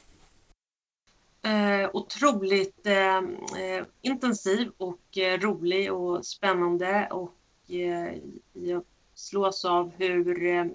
Eh, 1.45 1.89
otroligt 1.93 2.88
eh, 2.88 3.17
eh 3.17 3.86
intensiv 4.01 4.71
och 4.77 5.17
eh, 5.17 5.39
rolig 5.39 5.93
och 5.93 6.25
spännande 6.25 7.07
och 7.12 7.36
eh, 7.71 8.13
jag 8.53 8.83
slås 9.15 9.65
av 9.65 9.91
hur 9.98 10.45
eh, 10.45 10.65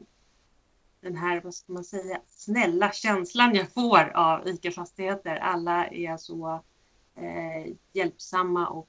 den 1.01 1.17
här, 1.17 1.41
vad 1.45 1.55
ska 1.55 1.73
man 1.73 1.85
säga, 1.85 2.21
snälla 2.29 2.93
känslan 2.93 3.55
jag 3.55 3.73
får 3.73 4.17
av 4.17 4.49
ICA 4.49 4.71
Fastigheter. 4.71 5.37
Alla 5.37 5.87
är 5.87 6.17
så 6.17 6.63
eh, 7.15 7.73
hjälpsamma 7.93 8.69
och 8.69 8.89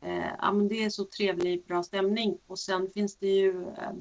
eh, 0.00 0.32
ja, 0.38 0.52
men 0.52 0.68
det 0.68 0.84
är 0.84 0.90
så 0.90 1.04
trevlig, 1.04 1.64
bra 1.66 1.82
stämning. 1.82 2.38
Och 2.46 2.58
sen 2.58 2.90
finns 2.90 3.16
det 3.16 3.26
ju 3.26 3.68
eh, 3.68 3.92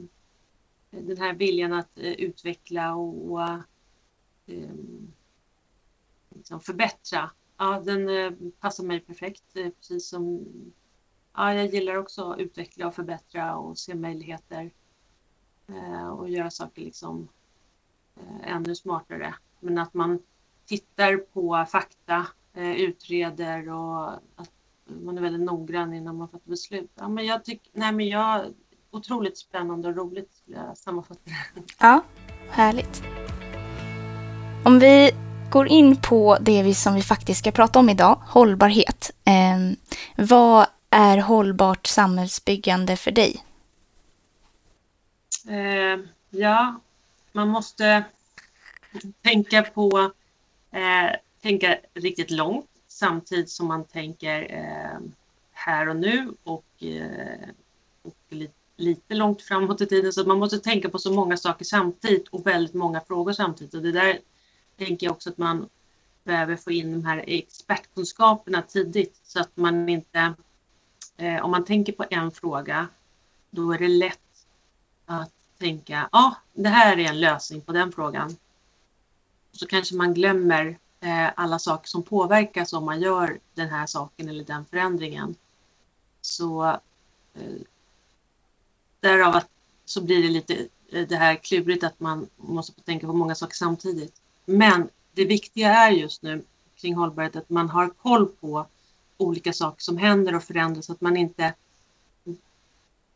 den 0.90 1.18
här 1.18 1.34
viljan 1.34 1.74
att 1.74 1.98
eh, 1.98 2.14
utveckla 2.14 2.96
och 2.96 3.42
eh, 4.46 4.76
liksom 6.30 6.60
förbättra. 6.60 7.32
Ja, 7.58 7.82
den 7.86 8.10
eh, 8.10 8.32
passar 8.60 8.84
mig 8.84 9.00
perfekt, 9.00 9.56
eh, 9.56 9.70
precis 9.70 10.10
som 10.10 10.46
ja, 11.34 11.54
jag 11.54 11.66
gillar 11.66 11.96
också 11.96 12.32
att 12.32 12.40
utveckla 12.40 12.88
och 12.88 12.96
förbättra 12.96 13.58
och 13.58 13.78
se 13.78 13.96
möjligheter 13.96 14.72
eh, 15.68 16.08
och 16.08 16.30
göra 16.30 16.50
saker 16.50 16.82
liksom 16.82 17.28
eh, 18.16 18.52
ännu 18.56 18.76
smartare. 18.76 19.36
Men 19.60 19.78
att 19.78 19.94
man 19.94 20.20
tittar 20.66 21.18
på 21.18 21.66
fakta 21.70 22.28
utreder 22.56 23.70
och 23.70 24.14
att 24.14 24.52
man 24.86 25.18
är 25.18 25.22
väldigt 25.22 25.46
noggrann 25.46 25.94
innan 25.94 26.18
man 26.18 26.30
fattar 26.30 26.50
beslut. 26.50 26.92
Ja, 26.96 27.08
men 27.08 27.26
jag 27.26 27.46
tycker, 27.46 27.72
nej 27.74 27.92
men 27.92 28.08
jag, 28.08 28.46
otroligt 28.92 29.38
spännande 29.38 29.88
och 29.88 29.96
roligt 29.96 30.34
skulle 30.34 30.58
jag 30.58 30.78
sammanfatta 30.78 31.20
det. 31.26 31.62
Ja, 31.80 32.04
härligt. 32.50 33.04
Om 34.66 34.80
vi 34.80 35.12
går 35.52 35.68
in 35.68 35.98
på 36.02 36.38
det 36.42 36.64
vi, 36.64 36.74
som 36.74 36.94
vi 36.94 37.02
faktiskt 37.02 37.40
ska 37.40 37.52
prata 37.52 37.80
om 37.80 37.90
idag, 37.90 38.22
hållbarhet. 38.28 39.12
Eh, 39.26 39.78
vad 40.28 40.68
är 40.90 41.18
hållbart 41.18 41.88
samhällsbyggande 41.88 42.98
för 42.98 43.12
dig? 43.12 43.44
Eh, 45.48 46.00
ja, 46.30 46.80
man 47.32 47.48
måste 47.50 48.04
tänka 49.22 49.62
på 49.62 50.12
eh, 50.72 51.16
tänka 51.46 51.78
riktigt 51.94 52.32
långt 52.32 52.70
samtidigt 52.88 53.50
som 53.50 53.68
man 53.68 53.84
tänker 53.84 54.42
eh, 54.50 55.00
här 55.52 55.90
och 55.90 55.96
nu 55.96 56.34
och, 56.44 56.84
eh, 56.84 57.50
och 58.02 58.16
li 58.30 58.50
lite 58.78 59.16
långt 59.16 59.42
framåt 59.42 59.82
i 59.82 59.86
tiden. 59.86 60.14
Så 60.14 60.28
man 60.28 60.40
måste 60.40 60.60
tänka 60.60 60.90
på 60.90 61.00
så 61.00 61.14
många 61.14 61.38
saker 61.38 61.66
samtidigt 61.66 62.28
och 62.28 62.48
väldigt 62.48 62.74
många 62.74 63.02
frågor 63.02 63.34
samtidigt. 63.34 63.74
Och 63.74 63.82
det 63.82 63.92
där 63.92 64.20
tänker 64.78 65.08
jag 65.08 65.12
också 65.12 65.30
att 65.30 65.38
man 65.38 65.70
behöver 66.24 66.56
få 66.56 66.72
in 66.72 66.92
de 66.92 67.06
här 67.06 67.24
expertkunskaperna 67.28 68.62
tidigt 68.62 69.20
så 69.24 69.40
att 69.40 69.58
man 69.58 69.90
inte, 69.90 70.34
eh, 71.18 71.46
om 71.46 71.52
man 71.52 71.66
tänker 71.66 71.94
på 71.94 72.06
en 72.10 72.32
fråga, 72.32 72.88
då 73.50 73.72
är 73.72 73.80
det 73.80 73.88
lätt 73.88 74.48
att 75.06 75.32
tänka, 75.60 76.10
ja, 76.12 76.20
ah, 76.20 76.36
det 76.54 76.70
här 76.70 77.00
är 77.00 77.10
en 77.10 77.20
lösning 77.20 77.62
på 77.62 77.72
den 77.72 77.92
frågan. 77.92 78.36
Så 79.52 79.68
kanske 79.68 79.96
man 79.96 80.14
glömmer 80.14 80.78
Eh, 81.06 81.32
alla 81.36 81.60
saker 81.60 81.88
som 81.88 82.04
påverkas 82.04 82.74
om 82.74 82.86
man 82.86 83.02
gör 83.02 83.40
den 83.54 83.70
här 83.70 83.86
saken 83.86 84.30
eller 84.30 84.44
den 84.44 84.66
förändringen. 84.66 85.36
Så 86.22 86.66
eh, 87.34 87.62
därav 89.00 89.36
att, 89.36 89.50
så 89.86 90.02
blir 90.02 90.24
det 90.24 90.30
lite 90.30 90.68
eh, 90.92 91.08
det 91.08 91.16
här 91.16 91.36
klurigt 91.36 91.84
att 91.84 92.00
man 92.00 92.30
måste 92.36 92.82
tänka 92.82 93.08
på 93.08 93.14
många 93.14 93.36
saker 93.36 93.56
samtidigt. 93.56 94.22
Men 94.46 94.90
det 95.14 95.26
viktiga 95.26 95.74
är 95.74 95.92
just 95.92 96.22
nu 96.22 96.44
kring 96.76 96.96
hållbarhet 96.96 97.36
att 97.36 97.50
man 97.50 97.70
har 97.70 97.90
koll 97.90 98.26
på 98.26 98.66
olika 99.18 99.54
saker 99.54 99.82
som 99.82 99.98
händer 99.98 100.36
och 100.36 100.44
förändras 100.44 100.86
så 100.86 100.92
att 100.92 101.02
man 101.02 101.18
inte 101.18 101.54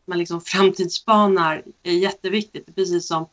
man 0.06 0.18
liksom 0.18 0.42
framtidsspanar 0.42 1.64
är 1.84 1.94
jätteviktigt. 1.94 2.76
Precis 2.76 3.08
som 3.08 3.26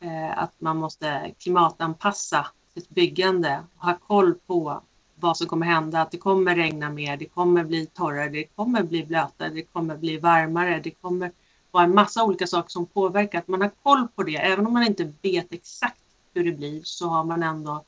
eh, 0.00 0.38
att 0.38 0.60
man 0.60 0.76
måste 0.76 1.34
klimatanpassa 1.38 2.46
ett 2.74 2.90
byggande 2.90 3.62
och 3.76 3.86
ha 3.86 3.98
koll 4.06 4.34
på 4.46 4.82
vad 5.14 5.36
som 5.36 5.46
kommer 5.46 5.66
hända, 5.66 6.00
att 6.00 6.10
det 6.10 6.18
kommer 6.18 6.56
regna 6.56 6.90
mer, 6.90 7.16
det 7.16 7.24
kommer 7.24 7.64
bli 7.64 7.86
torrare, 7.86 8.28
det 8.28 8.44
kommer 8.44 8.82
bli 8.82 9.04
blötare, 9.04 9.48
det 9.48 9.62
kommer 9.62 9.96
bli 9.96 10.18
varmare, 10.18 10.80
det 10.84 10.90
kommer 10.90 11.32
vara 11.70 11.84
en 11.84 11.94
massa 11.94 12.24
olika 12.24 12.46
saker 12.46 12.70
som 12.70 12.86
påverkar. 12.86 13.38
Att 13.38 13.48
man 13.48 13.60
har 13.60 13.70
koll 13.82 14.08
på 14.14 14.22
det, 14.22 14.36
även 14.36 14.66
om 14.66 14.72
man 14.72 14.86
inte 14.86 15.12
vet 15.22 15.52
exakt 15.52 16.00
hur 16.34 16.44
det 16.44 16.52
blir 16.52 16.80
så 16.84 17.08
har 17.08 17.24
man 17.24 17.42
ändå 17.42 17.84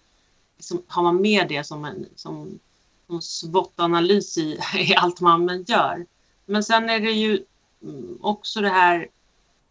liksom, 0.56 0.82
har 0.86 1.02
man 1.02 1.20
med 1.20 1.48
det 1.48 1.64
som 1.64 1.84
en 1.84 2.06
som, 2.16 2.58
som 3.06 3.20
SWOT-analys 3.20 4.38
i, 4.38 4.58
i 4.78 4.94
allt 4.96 5.20
man 5.20 5.64
gör. 5.68 6.06
Men 6.46 6.64
sen 6.64 6.90
är 6.90 7.00
det 7.00 7.12
ju 7.12 7.44
mm, 7.82 8.18
också 8.22 8.60
det 8.60 8.68
här 8.68 9.08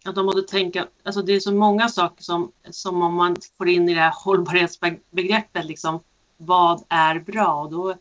att 0.09 0.15
de 0.15 0.25
måste 0.25 0.41
tänka, 0.41 0.87
alltså 1.03 1.21
det 1.21 1.33
är 1.33 1.39
så 1.39 1.53
många 1.53 1.89
saker 1.89 2.23
som, 2.23 2.51
som 2.69 3.01
om 3.01 3.13
man 3.13 3.35
får 3.57 3.69
in 3.69 3.89
i 3.89 3.93
det 3.93 3.99
här 3.99 4.13
hållbarhetsbegreppet, 4.15 5.65
liksom, 5.65 5.99
vad 6.37 6.83
är 6.89 7.19
bra? 7.19 7.61
Och 7.61 7.71
då, 7.71 7.95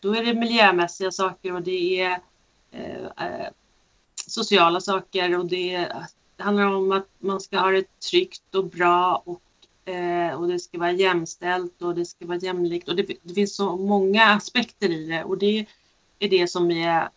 då 0.00 0.14
är 0.14 0.24
det 0.24 0.34
miljömässiga 0.34 1.10
saker 1.10 1.54
och 1.54 1.62
det 1.62 2.00
är 2.00 2.20
eh, 2.70 3.26
eh, 3.26 3.48
sociala 4.26 4.80
saker 4.80 5.38
och 5.38 5.46
det, 5.46 5.88
det, 6.36 6.42
handlar 6.42 6.64
om 6.64 6.92
att 6.92 7.08
man 7.18 7.40
ska 7.40 7.58
ha 7.58 7.70
det 7.70 8.00
tryggt 8.10 8.54
och 8.54 8.64
bra 8.64 9.22
och, 9.24 9.92
eh, 9.92 10.34
och 10.34 10.48
det 10.48 10.58
ska 10.58 10.78
vara 10.78 10.92
jämställt 10.92 11.82
och 11.82 11.94
det 11.94 12.04
ska 12.04 12.26
vara 12.26 12.38
jämlikt 12.38 12.88
och 12.88 12.96
det, 12.96 13.06
det 13.22 13.34
finns 13.34 13.56
så 13.56 13.76
många 13.76 14.24
aspekter 14.24 14.88
i 14.88 15.06
det 15.06 15.24
och 15.24 15.38
det 15.38 15.66
är 16.18 16.28
det 16.28 16.48
som 16.48 16.70
är 16.70 17.08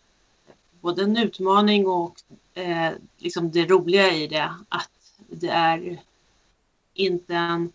både 0.82 1.02
en 1.02 1.16
utmaning 1.16 1.86
och 1.86 2.14
eh, 2.54 2.92
liksom 3.18 3.50
det 3.50 3.66
roliga 3.66 4.12
i 4.12 4.26
det. 4.26 4.54
Att 4.68 4.90
det 5.28 5.48
är 5.48 6.00
inte 6.94 7.34
en... 7.34 7.72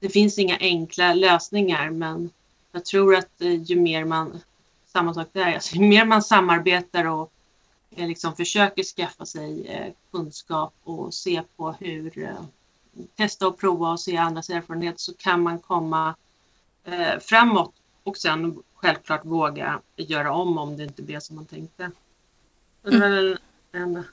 Det 0.00 0.08
finns 0.08 0.38
inga 0.38 0.58
enkla 0.58 1.14
lösningar 1.14 1.90
men 1.90 2.30
jag 2.72 2.84
tror 2.84 3.14
att 3.16 3.40
eh, 3.40 3.62
ju 3.62 3.76
mer 3.76 4.04
man... 4.04 4.40
Samma 4.86 5.14
sak 5.14 5.28
där, 5.32 5.54
alltså, 5.54 5.76
ju 5.76 5.88
mer 5.88 6.04
man 6.04 6.22
samarbetar 6.22 7.04
och 7.04 7.32
eh, 7.90 8.08
liksom 8.08 8.36
försöker 8.36 8.82
skaffa 8.82 9.26
sig 9.26 9.66
eh, 9.66 9.92
kunskap 10.10 10.74
och 10.84 11.14
se 11.14 11.42
på 11.56 11.72
hur... 11.72 12.18
Eh, 12.18 12.44
testa 13.16 13.46
och 13.48 13.58
prova 13.58 13.90
och 13.90 14.00
se 14.00 14.16
andras 14.16 14.50
erfarenhet 14.50 15.00
så 15.00 15.14
kan 15.14 15.42
man 15.42 15.58
komma 15.58 16.14
eh, 16.84 17.18
framåt 17.20 17.72
och 18.02 18.16
sen 18.16 18.62
självklart 18.74 19.24
våga 19.24 19.80
göra 19.96 20.32
om 20.32 20.58
om 20.58 20.76
det 20.76 20.84
inte 20.84 21.02
blir 21.02 21.20
som 21.20 21.36
man 21.36 21.46
tänkte. 21.46 21.90
Det 22.90 22.98
var 22.98 23.08
väl 23.08 23.38
en 23.72 24.04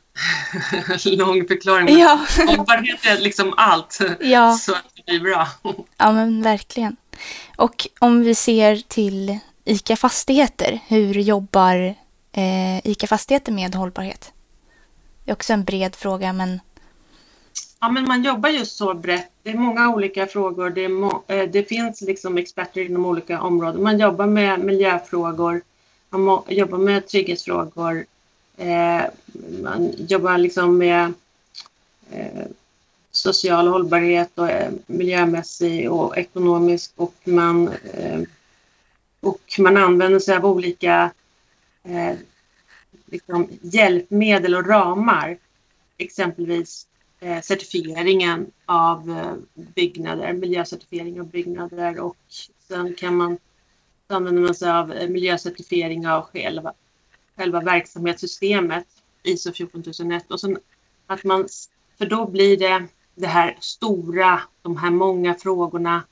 lång 1.06 1.48
förklaring. 1.48 1.98
Ja. 2.00 2.20
Hållbarhet 2.48 3.06
är 3.06 3.18
liksom 3.18 3.54
allt. 3.58 4.00
Ja. 4.20 4.54
Så 4.54 4.72
att 4.72 4.84
det 4.96 5.04
blir 5.06 5.20
bra. 5.20 5.48
Ja, 5.98 6.12
men 6.12 6.42
verkligen. 6.42 6.96
Och 7.58 7.88
om 8.00 8.24
vi 8.24 8.36
ser 8.36 8.76
till 8.76 9.40
ICA 9.66 9.96
Fastigheter, 9.96 10.80
hur 10.88 11.14
jobbar 11.14 11.96
eh, 12.32 12.88
ICA 12.88 13.08
Fastigheter 13.08 13.52
med 13.52 13.76
hållbarhet? 13.76 14.34
Det 15.24 15.32
är 15.32 15.36
också 15.36 15.54
en 15.54 15.64
bred 15.64 15.96
fråga, 15.96 16.34
men... 16.34 16.60
Ja, 17.80 17.90
men 17.90 18.04
man 18.04 18.24
jobbar 18.24 18.50
just 18.50 18.78
så 18.78 18.94
brett. 18.94 19.32
Det 19.44 19.50
är 19.50 19.58
många 19.58 19.90
olika 19.90 20.28
frågor. 20.28 20.70
Det, 20.70 20.86
eh, 21.36 21.50
det 21.50 21.64
finns 21.70 22.02
liksom 22.02 22.38
experter 22.38 22.82
inom 22.82 23.06
olika 23.06 23.42
områden. 23.42 23.84
Man 23.84 24.00
jobbar 24.00 24.26
med 24.26 24.60
miljöfrågor, 24.60 25.62
man 26.10 26.42
jobbar 26.48 26.78
med 26.78 27.08
trygghetsfrågor, 27.08 28.06
Eh, 28.58 29.04
man 29.62 29.92
jobbar 29.98 30.38
liksom 30.38 30.78
med 30.78 31.14
eh, 32.12 32.46
social 33.12 33.68
hållbarhet 33.68 34.32
och 34.36 34.50
eh, 34.50 34.72
miljömässig 34.86 35.92
och 35.92 36.18
ekonomisk 36.18 36.92
och 36.96 37.16
man, 37.24 37.68
eh, 37.68 38.22
och 39.20 39.42
man 39.60 39.78
använder 39.78 40.20
sig 40.20 40.36
av 40.36 40.46
olika 40.46 41.12
eh, 41.84 42.16
liksom 43.06 43.50
hjälpmedel 43.62 44.56
och 44.56 44.68
ramar. 44.68 45.38
Exempelvis 45.98 46.88
eh, 47.20 47.42
certifieringen 47.42 48.52
av 48.66 49.10
eh, 49.10 49.64
byggnader, 49.76 50.34
miljöcertifiering 50.34 51.20
av 51.20 51.28
byggnader 51.28 52.00
och 52.00 52.18
sen 52.68 52.94
kan 52.94 53.18
man 53.18 53.38
använder 54.08 54.42
man 54.42 54.56
sig 54.56 54.72
av 54.72 54.92
eh, 54.94 55.10
miljöcertifiering 55.10 56.08
av 56.08 56.22
själva 56.22 56.74
själva 57.36 57.62
verksamhetssystemet 57.62 58.88
ISO 59.24 59.52
14001 59.52 60.32
och 60.32 60.40
sen 60.40 60.58
att 61.08 61.24
man, 61.24 61.48
för 61.98 62.06
då 62.06 62.28
blir 62.28 62.58
det 62.58 62.88
det 63.16 63.28
här 63.28 63.58
stora, 63.60 64.42
de 64.62 64.78
här 64.78 64.92
många 64.92 65.36
frågorna, 65.36 66.04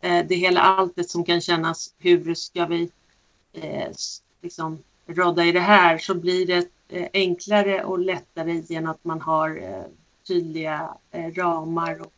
eh, 0.00 0.26
det 0.26 0.34
hela 0.34 0.60
alltet 0.60 1.10
som 1.10 1.24
kan 1.24 1.40
kännas, 1.40 1.94
hur 1.98 2.34
ska 2.34 2.66
vi 2.66 2.90
eh, 3.52 3.92
liksom 4.42 4.78
rodda 5.06 5.44
i 5.44 5.52
det 5.52 5.60
här, 5.60 5.98
så 5.98 6.14
blir 6.14 6.46
det 6.46 6.68
eh, 6.88 7.08
enklare 7.12 7.84
och 7.84 7.98
lättare 7.98 8.62
genom 8.68 8.90
att 8.90 9.04
man 9.04 9.20
har 9.20 9.62
eh, 9.62 9.84
tydliga 10.26 10.96
eh, 11.10 11.34
ramar 11.34 12.00
och 12.00 12.12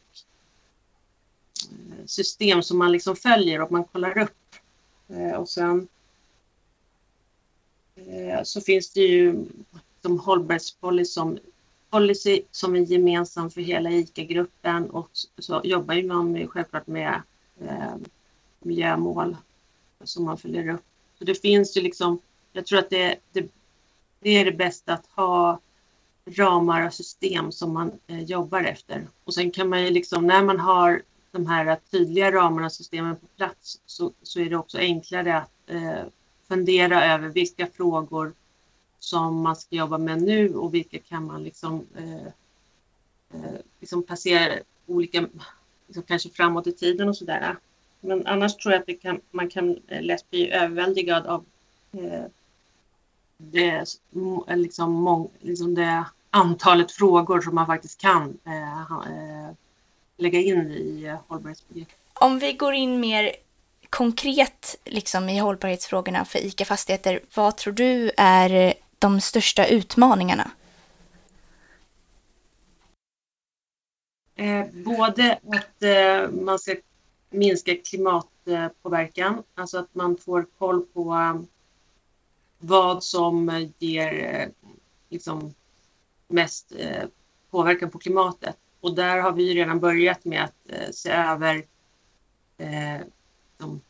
eh, 1.70 2.06
system 2.06 2.62
som 2.62 2.78
man 2.78 2.92
liksom 2.92 3.16
följer 3.16 3.62
och 3.62 3.72
man 3.72 3.84
kollar 3.84 4.18
upp. 4.18 4.54
Eh, 5.08 5.32
och 5.32 5.48
sen 5.48 5.88
Eh, 7.96 8.42
så 8.42 8.60
finns 8.60 8.90
det 8.90 9.00
ju 9.00 9.44
som 10.02 10.20
hållbarhetspolicy 10.20 11.12
som, 11.12 11.38
policy 11.90 12.42
som 12.50 12.76
är 12.76 12.80
gemensam 12.80 13.50
för 13.50 13.60
hela 13.60 13.90
ICA-gruppen 13.90 14.90
och 14.90 15.10
så 15.38 15.60
jobbar 15.64 16.02
man 16.02 16.48
självklart 16.48 16.86
med 16.86 17.22
eh, 17.60 17.94
miljömål 18.60 19.36
som 20.04 20.24
man 20.24 20.38
följer 20.38 20.68
upp. 20.68 20.84
Så 21.18 21.24
det 21.24 21.34
finns 21.34 21.76
ju 21.76 21.80
liksom, 21.80 22.18
jag 22.52 22.66
tror 22.66 22.78
att 22.78 22.90
det, 22.90 23.16
det, 23.32 23.48
det 24.20 24.30
är 24.30 24.44
det 24.44 24.52
bästa 24.52 24.92
att 24.92 25.06
ha 25.06 25.60
ramar 26.24 26.86
och 26.86 26.94
system 26.94 27.52
som 27.52 27.72
man 27.72 27.92
eh, 28.06 28.22
jobbar 28.22 28.64
efter. 28.64 29.06
Och 29.24 29.34
sen 29.34 29.50
kan 29.50 29.68
man 29.68 29.84
ju 29.84 29.90
liksom, 29.90 30.26
när 30.26 30.44
man 30.44 30.60
har 30.60 31.02
de 31.30 31.46
här 31.46 31.78
tydliga 31.90 32.32
ramarna 32.32 32.66
och 32.66 32.72
systemen 32.72 33.16
på 33.16 33.26
plats 33.26 33.80
så, 33.86 34.12
så 34.22 34.40
är 34.40 34.50
det 34.50 34.56
också 34.56 34.78
enklare 34.78 35.38
att 35.38 35.50
eh, 35.66 36.02
fundera 36.48 37.04
över 37.04 37.28
vilka 37.28 37.66
frågor 37.66 38.32
som 38.98 39.40
man 39.40 39.56
ska 39.56 39.76
jobba 39.76 39.98
med 39.98 40.22
nu 40.22 40.54
och 40.54 40.74
vilka 40.74 40.98
kan 40.98 41.24
man 41.24 41.44
liksom, 41.44 41.86
eh, 41.96 42.26
eh 43.34 43.60
liksom 43.80 44.02
passera 44.02 44.54
olika, 44.86 45.26
liksom 45.86 46.02
kanske 46.02 46.30
framåt 46.30 46.66
i 46.66 46.72
tiden 46.72 47.08
och 47.08 47.16
sådär. 47.16 47.56
Men 48.00 48.26
annars 48.26 48.56
tror 48.56 48.74
jag 48.74 48.90
att 48.90 49.02
kan, 49.02 49.20
man 49.30 49.48
kan 49.48 49.78
eh, 49.88 50.02
lätt 50.02 50.30
bli 50.30 50.50
överväldigad 50.50 51.26
av 51.26 51.44
eh, 51.92 52.24
det, 53.36 53.84
liksom, 54.48 54.92
mång, 54.92 55.30
liksom 55.40 55.74
det 55.74 56.04
antalet 56.30 56.92
frågor 56.92 57.40
som 57.40 57.54
man 57.54 57.66
faktiskt 57.66 58.00
kan 58.00 58.38
eh, 58.44 58.92
eh 58.92 59.50
lägga 60.18 60.38
in 60.38 60.70
i 60.70 61.16
hållbarhetsbegreppet. 61.26 61.96
Om 62.14 62.38
vi 62.38 62.52
går 62.52 62.74
in 62.74 63.00
mer 63.00 63.32
konkret 63.96 64.76
liksom, 64.84 65.28
i 65.28 65.38
hållbarhetsfrågorna 65.38 66.24
för 66.24 66.38
ICA 66.38 66.64
Fastigheter, 66.64 67.20
vad 67.34 67.56
tror 67.56 67.72
du 67.72 68.10
är 68.16 68.74
de 68.98 69.20
största 69.20 69.66
utmaningarna? 69.66 70.50
Eh, 74.34 74.66
både 74.72 75.38
att 75.52 75.82
eh, 75.82 76.30
man 76.30 76.58
ska 76.58 76.74
minska 77.30 77.76
klimatpåverkan, 77.76 79.42
alltså 79.54 79.78
att 79.78 79.94
man 79.94 80.16
får 80.16 80.46
koll 80.58 80.86
på 80.86 81.14
eh, 81.14 81.40
vad 82.58 83.04
som 83.04 83.68
ger 83.78 84.34
eh, 84.34 84.70
liksom, 85.08 85.54
mest 86.28 86.72
eh, 86.78 87.04
påverkan 87.50 87.90
på 87.90 87.98
klimatet. 87.98 88.56
Och 88.80 88.94
där 88.94 89.18
har 89.18 89.32
vi 89.32 89.54
redan 89.54 89.80
börjat 89.80 90.24
med 90.24 90.44
att 90.44 90.54
eh, 90.68 90.90
se 90.90 91.10
över 91.10 91.64
eh, 92.58 93.00
de 93.58 93.80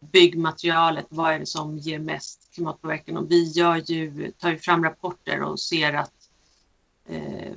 byggmaterialet, 0.00 1.06
vad 1.08 1.32
är 1.32 1.38
det 1.38 1.46
som 1.46 1.78
ger 1.78 1.98
mest 1.98 2.50
klimatpåverkan? 2.54 3.16
Och 3.16 3.30
vi 3.30 3.42
gör 3.42 3.76
ju, 3.76 4.32
tar 4.32 4.50
ju 4.50 4.58
fram 4.58 4.84
rapporter 4.84 5.42
och 5.42 5.60
ser 5.60 5.92
att 5.92 6.30
eh, 7.06 7.52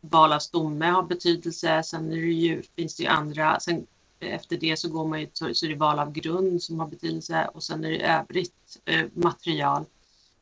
val 0.00 0.32
av 0.32 0.38
stomme 0.38 0.86
har 0.86 1.02
betydelse. 1.02 1.82
Sen 1.82 2.12
är 2.12 2.16
det 2.16 2.32
ju, 2.32 2.62
finns 2.76 2.96
det 2.96 3.02
ju 3.02 3.08
andra, 3.08 3.60
sen 3.60 3.86
efter 4.20 4.56
det 4.56 4.76
så 4.76 4.88
går 4.88 5.08
man 5.08 5.20
ju, 5.20 5.28
så 5.32 5.66
är 5.66 5.68
det 5.68 5.74
val 5.74 5.98
av 5.98 6.12
grund 6.12 6.62
som 6.62 6.80
har 6.80 6.86
betydelse 6.86 7.50
och 7.54 7.62
sen 7.62 7.84
är 7.84 7.90
det 7.90 8.00
övrigt 8.00 8.78
eh, 8.84 9.06
material. 9.14 9.84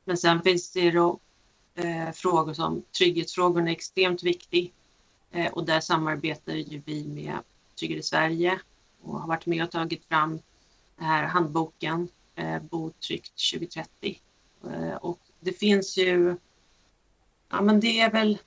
Men 0.05 0.17
sen 0.17 0.43
finns 0.43 0.73
det 0.73 0.91
då 0.91 1.19
eh, 1.75 2.13
frågor 2.13 2.55
som 2.55 2.83
trygghetsfrågorna 2.99 3.71
är 3.71 3.73
extremt 3.73 4.23
viktig 4.23 4.73
eh, 5.31 5.53
och 5.53 5.65
där 5.65 5.81
samarbetar 5.81 6.55
ju 6.55 6.83
vi 6.85 7.05
med 7.05 7.39
Tryggare 7.79 8.03
Sverige 8.03 8.61
och 9.03 9.21
har 9.21 9.29
varit 9.29 9.47
med 9.47 9.65
och 9.65 9.71
tagit 9.71 10.05
fram 10.05 10.39
den 10.97 11.07
här 11.07 11.23
handboken 11.23 12.09
eh, 12.35 12.63
Botryggt 12.63 13.53
2030. 13.53 14.21
Eh, 14.65 14.97
och 14.97 15.19
det 15.41 15.53
finns 15.53 15.97
ju, 15.97 16.37
ja 17.49 17.61
men 17.61 17.81
det 17.81 18.01
är 18.01 18.11
väl 18.11 18.39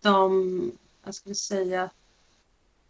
de, 0.00 0.72
jag 1.04 1.14
skulle 1.14 1.34
säga, 1.34 1.90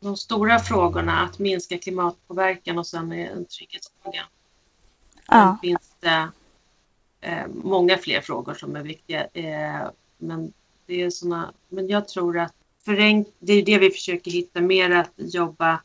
de 0.00 0.16
stora 0.16 0.58
frågorna 0.58 1.20
att 1.20 1.38
minska 1.38 1.78
klimatpåverkan 1.78 2.78
och 2.78 2.86
sen 2.86 3.12
är 3.12 3.30
en 3.30 3.44
trygghetsfråga. 3.44 4.22
Ja. 5.26 5.58
Sen 5.62 5.68
finns 5.68 5.96
det 6.00 6.28
eh, 7.20 7.46
många 7.46 7.98
fler 7.98 8.20
frågor 8.20 8.54
som 8.54 8.76
är 8.76 8.82
viktiga. 8.82 9.26
Eh, 9.26 9.90
men 10.18 10.52
det 10.86 11.02
är 11.02 11.10
såna, 11.10 11.52
men 11.68 11.88
jag 11.88 12.08
tror 12.08 12.38
att 12.38 12.54
förenk, 12.84 13.28
det 13.38 13.52
är 13.52 13.64
det 13.64 13.78
vi 13.78 13.90
försöker 13.90 14.30
hitta 14.30 14.60
mer 14.60 14.90
att 14.90 15.12
jobba 15.16 15.82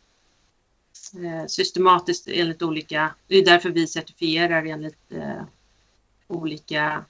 Eh, 1.14 1.46
systematiskt 1.48 2.28
enligt 2.28 2.62
olika, 2.62 3.16
det 3.28 3.36
är 3.36 3.46
därför 3.46 3.70
vi 3.70 3.88
certifierar 3.88 4.66
enligt 4.66 5.12
eh, 5.12 5.44
olika, 6.28 7.06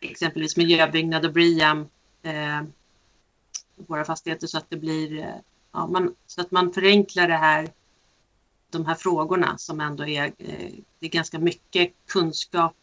exempelvis 0.00 0.56
miljöbyggnad 0.56 1.26
och 1.26 1.32
BRIAM, 1.32 1.88
eh, 2.22 2.62
våra 3.76 4.04
fastigheter 4.04 4.46
så 4.46 4.58
att 4.58 4.70
det 4.70 4.76
blir, 4.76 5.18
eh, 5.18 5.34
ja, 5.72 5.86
man, 5.86 6.14
så 6.26 6.40
att 6.40 6.50
man 6.50 6.72
förenklar 6.72 7.28
det 7.28 7.36
här, 7.36 7.72
de 8.70 8.86
här 8.86 8.94
frågorna 8.94 9.58
som 9.58 9.80
ändå 9.80 10.06
är, 10.06 10.24
eh, 10.38 10.72
det 10.98 11.06
är 11.06 11.10
ganska 11.10 11.38
mycket 11.38 11.92
kunskap 12.06 12.74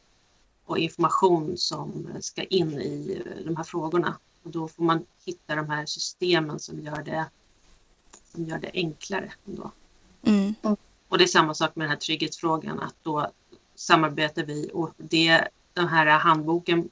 och 0.65 0.77
information 0.77 1.57
som 1.57 2.07
ska 2.21 2.43
in 2.43 2.73
i 2.73 3.21
eh, 3.25 3.45
de 3.45 3.55
här 3.55 3.63
frågorna. 3.63 4.17
Och 4.43 4.51
då 4.51 4.67
får 4.67 4.83
man 4.83 5.05
hitta 5.25 5.55
de 5.55 5.69
här 5.69 5.85
systemen 5.85 6.59
som 6.59 6.79
gör 6.79 7.03
det, 7.03 7.25
som 8.33 8.45
gör 8.45 8.59
det 8.59 8.71
enklare. 8.73 9.33
Ändå. 9.47 9.71
Mm. 10.23 10.55
Och 11.09 11.17
det 11.17 11.23
är 11.23 11.27
samma 11.27 11.53
sak 11.53 11.75
med 11.75 11.85
den 11.85 11.89
här 11.89 11.97
trygghetsfrågan, 11.97 12.79
att 12.79 12.95
då 13.03 13.31
samarbetar 13.75 14.43
vi 14.43 14.69
och 14.73 14.93
det, 14.97 15.47
den 15.73 15.87
här 15.87 16.05
handboken 16.05 16.89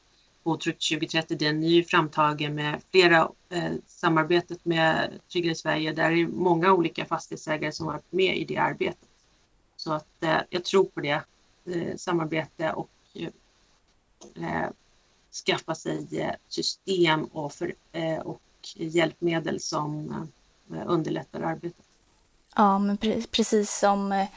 Botryggt 0.48 0.90
2030, 0.90 1.38
den 1.38 1.64
är 1.64 1.68
ju 1.68 1.84
framtagen 1.84 2.56
med 2.56 2.82
flera 2.92 3.32
eh, 3.50 3.72
samarbetet 3.88 4.66
med 4.66 5.20
Tryggare 5.32 5.56
Sverige. 5.56 5.94
Där 5.94 6.12
är 6.12 6.28
många 6.28 6.74
olika 6.74 7.06
fastighetsägare 7.06 7.72
som 7.72 7.86
varit 7.86 8.12
med 8.12 8.38
i 8.38 8.46
det 8.46 8.58
arbetet. 8.58 9.10
Så 9.76 9.94
att 9.94 10.24
eh, 10.24 10.38
jag 10.50 10.64
tror 10.64 10.84
på 10.84 11.02
det 11.02 11.22
eh, 11.66 11.96
samarbete 11.96 12.74
och 12.74 12.90
eh, 14.36 14.70
skaffa 15.46 15.76
sig 15.76 16.08
eh, 16.12 16.36
system 16.48 17.24
och, 17.24 17.54
för, 17.54 17.76
eh, 17.92 18.20
och 18.20 18.42
hjälpmedel 18.76 19.60
som 19.60 20.12
eh, 20.74 20.84
underlättar 20.86 21.42
arbetet. 21.42 21.87
Ja, 22.58 22.80
men 22.80 22.98
precis 23.32 23.80
som 23.80 24.12
eh, 24.12 24.28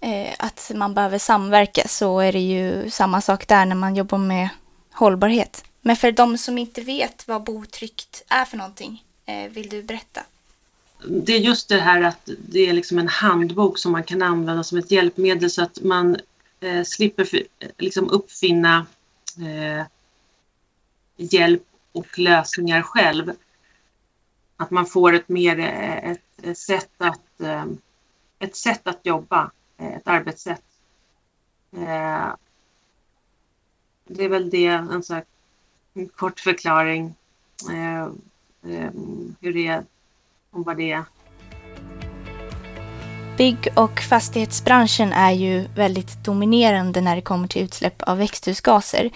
eh, 0.00 0.34
att 0.38 0.70
man 0.74 0.94
behöver 0.94 1.18
samverka 1.18 1.88
så 1.88 2.20
är 2.20 2.32
det 2.32 2.38
ju 2.38 2.90
samma 2.90 3.20
sak 3.20 3.48
där 3.48 3.64
när 3.64 3.76
man 3.76 3.96
jobbar 3.96 4.18
med 4.18 4.48
hållbarhet. 4.92 5.64
Men 5.80 5.96
för 5.96 6.12
de 6.12 6.38
som 6.38 6.58
inte 6.58 6.80
vet 6.80 7.28
vad 7.28 7.44
botryggt 7.44 8.24
är 8.28 8.44
för 8.44 8.56
någonting, 8.56 9.04
eh, 9.26 9.50
vill 9.50 9.68
du 9.68 9.82
berätta? 9.82 10.20
Det 11.06 11.32
är 11.32 11.38
just 11.38 11.68
det 11.68 11.80
här 11.80 12.02
att 12.02 12.30
det 12.48 12.68
är 12.68 12.72
liksom 12.72 12.98
en 12.98 13.08
handbok 13.08 13.78
som 13.78 13.92
man 13.92 14.04
kan 14.04 14.22
använda 14.22 14.64
som 14.64 14.78
ett 14.78 14.90
hjälpmedel 14.90 15.50
så 15.50 15.62
att 15.62 15.80
man 15.82 16.16
eh, 16.60 16.82
slipper 16.84 17.24
för, 17.24 17.42
liksom 17.78 18.10
uppfinna 18.10 18.86
eh, 19.36 19.86
hjälp 21.16 21.62
och 21.92 22.18
lösningar 22.18 22.82
själv. 22.82 23.32
Att 24.60 24.70
man 24.70 24.86
får 24.86 25.12
ett 25.12 25.28
mer 25.28 25.58
eh, 25.58 26.10
ett, 26.10 26.20
ett 26.42 26.58
sätt 26.58 26.90
att 26.98 27.40
eh, 27.40 27.64
ett 28.38 28.56
sätt 28.56 28.86
att 28.86 29.06
jobba, 29.06 29.50
eh, 29.78 29.94
ett 29.94 30.08
arbetssätt. 30.08 30.62
Det 34.06 34.24
är 34.24 34.28
väl 34.28 34.50
det, 34.50 34.66
en, 34.66 35.02
så 35.02 35.14
här, 35.14 35.24
en 35.94 36.08
kort 36.08 36.40
förklaring 36.40 37.14
hur 39.40 39.52
det 39.52 39.66
är, 39.66 39.84
om 40.50 40.62
vad 40.62 40.76
det 40.76 40.92
är. 40.92 41.04
Bygg 43.36 43.68
och 43.76 44.00
fastighetsbranschen 44.00 45.12
är 45.12 45.32
ju 45.32 45.68
väldigt 45.76 46.24
dominerande 46.24 47.00
när 47.00 47.16
det 47.16 47.22
kommer 47.22 47.48
till 47.48 47.62
utsläpp 47.62 48.02
av 48.02 48.18
växthusgaser. 48.18 49.10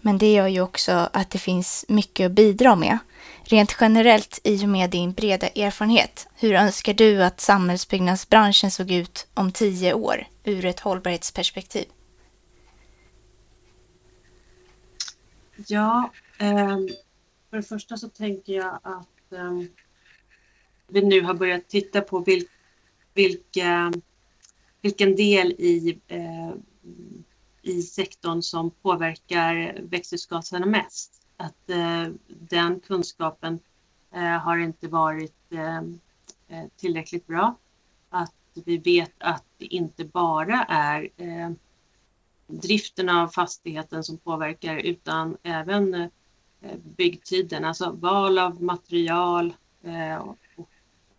Men 0.00 0.18
det 0.18 0.32
gör 0.32 0.46
ju 0.46 0.60
också 0.60 1.08
att 1.12 1.30
det 1.30 1.38
finns 1.38 1.84
mycket 1.88 2.26
att 2.26 2.32
bidra 2.32 2.76
med. 2.76 2.98
Rent 3.50 3.76
generellt 3.80 4.40
i 4.44 4.64
och 4.64 4.68
med 4.68 4.90
din 4.90 5.12
breda 5.12 5.48
erfarenhet, 5.48 6.28
hur 6.34 6.54
önskar 6.54 6.94
du 6.94 7.22
att 7.22 7.40
samhällsbyggnadsbranschen 7.40 8.70
såg 8.70 8.90
ut 8.90 9.26
om 9.34 9.52
tio 9.52 9.94
år 9.94 10.26
ur 10.44 10.64
ett 10.64 10.80
hållbarhetsperspektiv? 10.80 11.84
Ja, 15.66 16.12
eh, 16.38 16.78
för 17.50 17.56
det 17.56 17.62
första 17.62 17.96
så 17.96 18.08
tänker 18.08 18.52
jag 18.52 18.80
att 18.82 19.32
eh, 19.32 19.58
vi 20.88 21.02
nu 21.02 21.20
har 21.20 21.34
börjat 21.34 21.68
titta 21.68 22.00
på 22.00 22.18
vil, 22.18 22.46
vilka, 23.14 23.92
vilken 24.82 25.16
del 25.16 25.52
i 25.52 26.00
eh, 26.08 26.50
i 27.62 27.82
sektorn 27.82 28.42
som 28.42 28.70
påverkar 28.70 29.80
växthusgaserna 29.82 30.66
mest. 30.66 31.19
Att 31.40 31.70
eh, 31.70 32.08
den 32.26 32.80
kunskapen 32.80 33.60
eh, 34.10 34.20
har 34.20 34.58
inte 34.58 34.88
varit 34.88 35.52
eh, 35.52 35.78
eh, 36.48 36.66
tillräckligt 36.76 37.26
bra. 37.26 37.56
Att 38.08 38.34
vi 38.54 38.78
vet 38.78 39.12
att 39.18 39.44
det 39.58 39.64
inte 39.64 40.04
bara 40.04 40.64
är 40.64 41.08
eh, 41.16 41.50
driften 42.46 43.08
av 43.08 43.28
fastigheten 43.28 44.04
som 44.04 44.18
påverkar 44.18 44.76
utan 44.76 45.36
även 45.42 45.94
eh, 45.94 46.76
byggtiden, 46.96 47.64
alltså 47.64 47.90
val 47.92 48.38
av 48.38 48.62
material 48.62 49.54
eh, 49.82 50.16
och 50.16 50.38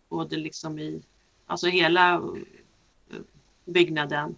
både 0.08 0.36
liksom 0.36 0.78
i, 0.78 1.02
alltså 1.46 1.66
hela 1.66 2.14
eh, 2.14 3.20
byggnaden 3.64 4.34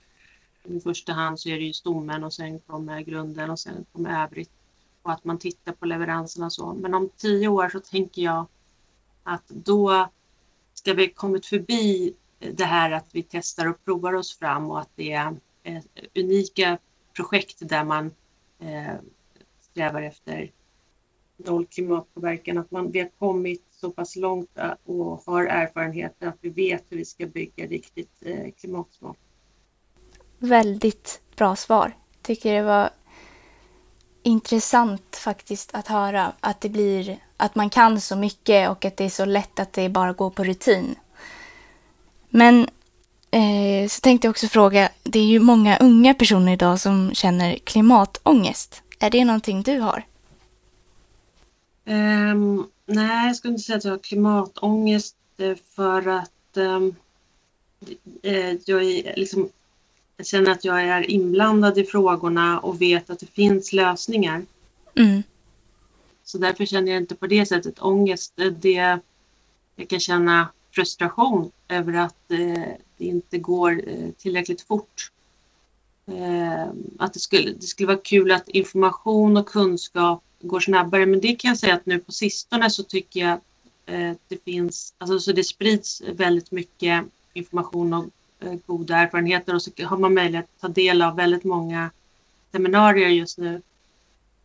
i 0.63 0.81
första 0.81 1.13
hand 1.13 1.41
så 1.41 1.49
är 1.49 1.57
det 1.57 1.65
ju 1.65 1.73
stommen 1.73 2.25
och 2.25 2.33
sen 2.33 2.59
kommer 2.59 3.01
grunden 3.01 3.51
och 3.51 3.59
sen 3.59 3.85
kommer 3.93 4.25
övrigt. 4.25 4.51
Och 5.05 5.13
att 5.13 5.25
man 5.25 5.39
tittar 5.39 5.73
på 5.73 5.87
leveranserna 5.87 6.47
och 6.47 6.53
så. 6.53 6.75
Men 6.75 6.95
om 6.95 7.11
tio 7.17 7.49
år 7.49 7.69
så 7.69 7.81
tänker 7.81 8.23
jag 8.23 8.47
att 9.23 9.49
då 9.49 10.09
ska 10.75 10.95
vi 10.95 11.09
kommit 11.09 11.47
förbi 11.47 12.15
det 12.39 12.65
här 12.65 12.91
att 12.91 13.09
vi 13.13 13.23
testar 13.23 13.67
och 13.67 13.85
provar 13.85 14.13
oss 14.13 14.39
fram 14.39 14.71
och 14.71 14.81
att 14.81 14.91
det 14.95 15.13
är 15.13 15.37
eh, 15.63 15.83
unika 16.15 16.79
projekt 17.13 17.69
där 17.69 17.85
man 17.85 18.11
eh, 18.59 18.95
strävar 19.61 20.03
efter 20.03 20.51
noll 21.37 21.67
klimatpåverkan. 21.67 22.59
Att 22.59 22.71
man, 22.71 22.91
vi 22.91 23.01
har 23.01 23.11
kommit 23.19 23.65
så 23.71 23.91
pass 23.91 24.17
långt 24.17 24.59
eh, 24.59 24.73
och 24.85 25.23
har 25.27 25.47
erfarenheter 25.47 26.27
att 26.27 26.39
vi 26.41 26.49
vet 26.49 26.85
hur 26.89 26.97
vi 26.97 27.05
ska 27.05 27.27
bygga 27.27 27.67
riktigt 27.67 28.13
eh, 28.21 28.51
klimatsmart 28.61 29.17
väldigt 30.39 31.21
bra 31.37 31.57
svar. 31.57 31.93
Tycker 32.23 32.55
det 32.55 32.63
var 32.63 32.91
intressant 34.25 35.17
faktiskt 35.17 35.75
att 35.75 35.89
höra 35.89 36.33
att 36.41 36.61
det 36.61 36.69
blir 36.69 37.19
att 37.37 37.55
man 37.55 37.71
kan 37.71 38.01
så 38.01 38.17
mycket 38.17 38.71
och 38.71 38.85
att 38.85 38.97
det 38.97 39.05
är 39.05 39.11
så 39.11 39.25
lätt 39.25 39.61
att 39.61 39.73
det 39.73 39.89
bara 39.89 40.13
går 40.13 40.31
på 40.31 40.45
rutin. 40.45 40.95
Men 42.29 42.69
eh, 43.31 43.89
så 43.89 44.01
tänkte 44.01 44.27
jag 44.27 44.31
också 44.31 44.49
fråga, 44.49 44.89
det 45.03 45.19
är 45.19 45.27
ju 45.27 45.41
många 45.41 45.77
unga 45.77 46.15
personer 46.15 46.53
idag 46.53 46.81
som 46.81 47.15
känner 47.15 47.57
klimatångest. 47.57 48.83
Är 48.99 49.11
det 49.11 49.25
någonting 49.25 49.63
du 49.63 49.79
har? 49.79 50.05
Um, 51.87 52.67
nej, 52.87 53.27
jag 53.27 53.37
skulle 53.37 53.53
inte 53.53 53.65
säga 53.65 53.77
att 53.77 53.85
jag 53.85 53.93
har 53.93 53.99
klimatångest 53.99 55.17
eh, 55.39 55.57
för 55.75 56.09
att 56.09 56.57
um, 56.57 56.95
jag 58.65 58.83
är 58.83 59.17
liksom 59.17 59.49
jag 60.17 60.27
känner 60.27 60.51
att 60.51 60.65
jag 60.65 60.83
är 60.83 61.11
inblandad 61.11 61.79
i 61.79 61.85
frågorna 61.85 62.61
och 62.61 62.81
vet 62.83 63.11
att 63.11 63.19
det 63.19 63.27
finns 63.27 63.73
lösningar. 63.73 64.43
Mm. 64.95 65.23
Så 66.25 66.39
därför 66.39 66.65
känner 66.65 66.93
jag 66.93 67.03
inte 67.03 67.15
på 67.15 67.27
det 67.27 67.47
sättet 67.47 67.83
ångest. 67.83 68.33
Det, 68.61 68.99
jag 69.77 69.89
kan 69.89 70.01
känna 70.01 70.49
frustration 70.71 71.51
över 71.69 71.93
att 71.93 72.31
eh, 72.31 72.63
det 72.97 73.05
inte 73.05 73.39
går 73.39 73.89
eh, 73.89 74.11
tillräckligt 74.19 74.61
fort. 74.61 75.11
Eh, 76.07 76.67
att 76.99 77.13
det 77.13 77.21
skulle, 77.21 77.51
det 77.51 77.67
skulle 77.67 77.87
vara 77.87 77.97
kul 77.97 78.33
att 78.33 78.49
information 78.49 79.37
och 79.37 79.49
kunskap 79.49 80.23
går 80.41 80.61
snabbare 80.61 81.07
men 81.07 81.21
det 81.21 81.35
kan 81.35 81.49
jag 81.49 81.59
säga 81.59 81.75
att 81.75 81.87
nu 81.87 81.99
på 81.99 82.13
sistone 82.13 82.71
så 82.71 82.83
tycker 82.83 83.21
jag 83.21 83.41
eh, 83.87 84.13
det 84.29 84.45
finns, 84.45 84.95
alltså 84.99 85.21
så 85.21 85.33
det 85.33 85.45
sprids 85.45 86.03
väldigt 86.13 86.51
mycket 86.51 87.05
information 87.33 87.93
och 87.93 88.05
Eh, 88.45 88.59
goda 88.67 88.97
erfarenheter 88.97 89.55
och 89.55 89.63
så 89.63 89.71
har 89.85 89.97
man 89.97 90.15
möjlighet 90.15 90.45
att 90.45 90.61
ta 90.61 90.69
del 90.69 91.03
av 91.03 91.17
väldigt 91.17 91.45
många 91.45 91.91
seminarier 92.53 93.09
just 93.09 93.39
nu. 93.39 93.63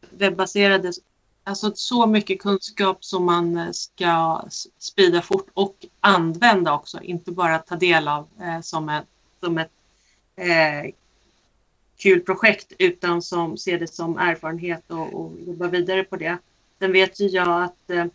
Webbaserade, 0.09 0.91
alltså 1.43 1.71
så 1.75 2.05
mycket 2.05 2.39
kunskap 2.39 3.05
som 3.05 3.25
man 3.25 3.57
eh, 3.57 3.71
ska 3.71 4.41
sprida 4.77 5.21
fort 5.21 5.47
och 5.53 5.85
använda 5.99 6.73
också, 6.73 7.01
inte 7.01 7.31
bara 7.31 7.59
ta 7.59 7.75
del 7.75 8.07
av 8.07 8.27
eh, 8.41 8.62
som 8.62 8.89
ett, 8.89 9.07
som 9.39 9.57
ett 9.57 9.71
eh, 10.35 10.91
kul 11.97 12.21
projekt 12.21 12.73
utan 12.77 13.21
som 13.21 13.57
ser 13.57 13.79
det 13.79 13.88
som 13.88 14.17
erfarenhet 14.17 14.91
och, 14.91 15.13
och 15.13 15.31
jobba 15.47 15.67
vidare 15.67 16.03
på 16.03 16.15
det. 16.15 16.38
Sen 16.79 16.91
vet 16.91 17.19
ju 17.19 17.27
jag 17.27 17.63
att 17.63 17.89
eh, 17.89 18.05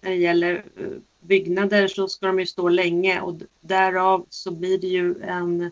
när 0.00 0.10
det 0.10 0.16
gäller 0.16 0.64
eh, 0.76 0.86
byggnader 1.28 1.88
så 1.88 2.08
ska 2.08 2.26
de 2.26 2.38
ju 2.38 2.46
stå 2.46 2.68
länge 2.68 3.20
och 3.20 3.40
därav 3.60 4.26
så 4.28 4.50
blir 4.50 4.78
det 4.78 4.86
ju 4.86 5.22
en 5.22 5.62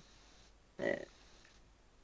eh, 0.78 1.06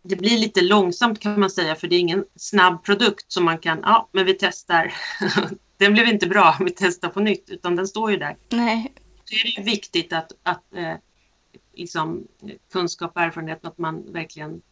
det 0.03 0.17
blir 0.17 0.39
lite 0.39 0.61
långsamt 0.61 1.21
kan 1.21 1.41
man 1.41 1.51
säga 1.51 1.75
för 1.75 1.89
det 1.89 1.97
är 1.97 2.01
ingen 2.01 2.25
snabb 2.37 2.85
produkt 2.85 3.33
som 3.33 3.45
man 3.45 3.59
kan, 3.59 3.81
ja 3.83 4.09
men 4.13 4.27
vi 4.27 4.35
testar. 4.35 4.95
den 5.77 5.93
blev 5.93 6.09
inte 6.09 6.29
bra, 6.29 6.57
vi 6.61 6.71
testar 6.71 7.09
på 7.09 7.21
nytt 7.21 7.51
utan 7.51 7.77
den 7.77 7.87
står 7.87 8.11
ju 8.11 8.17
där. 8.17 8.37
Nej. 8.49 8.93
Så 9.25 9.35
är 9.35 9.43
det 9.43 9.61
ju 9.61 9.63
viktigt 9.63 10.13
att, 10.13 10.33
att 10.43 10.75
eh, 10.75 10.95
liksom, 11.73 12.27
kunskap 12.73 13.13
och 13.15 13.23
erfarenhet 13.23 13.65
att 13.65 13.79
man 13.79 14.13
verkligen 14.13 14.63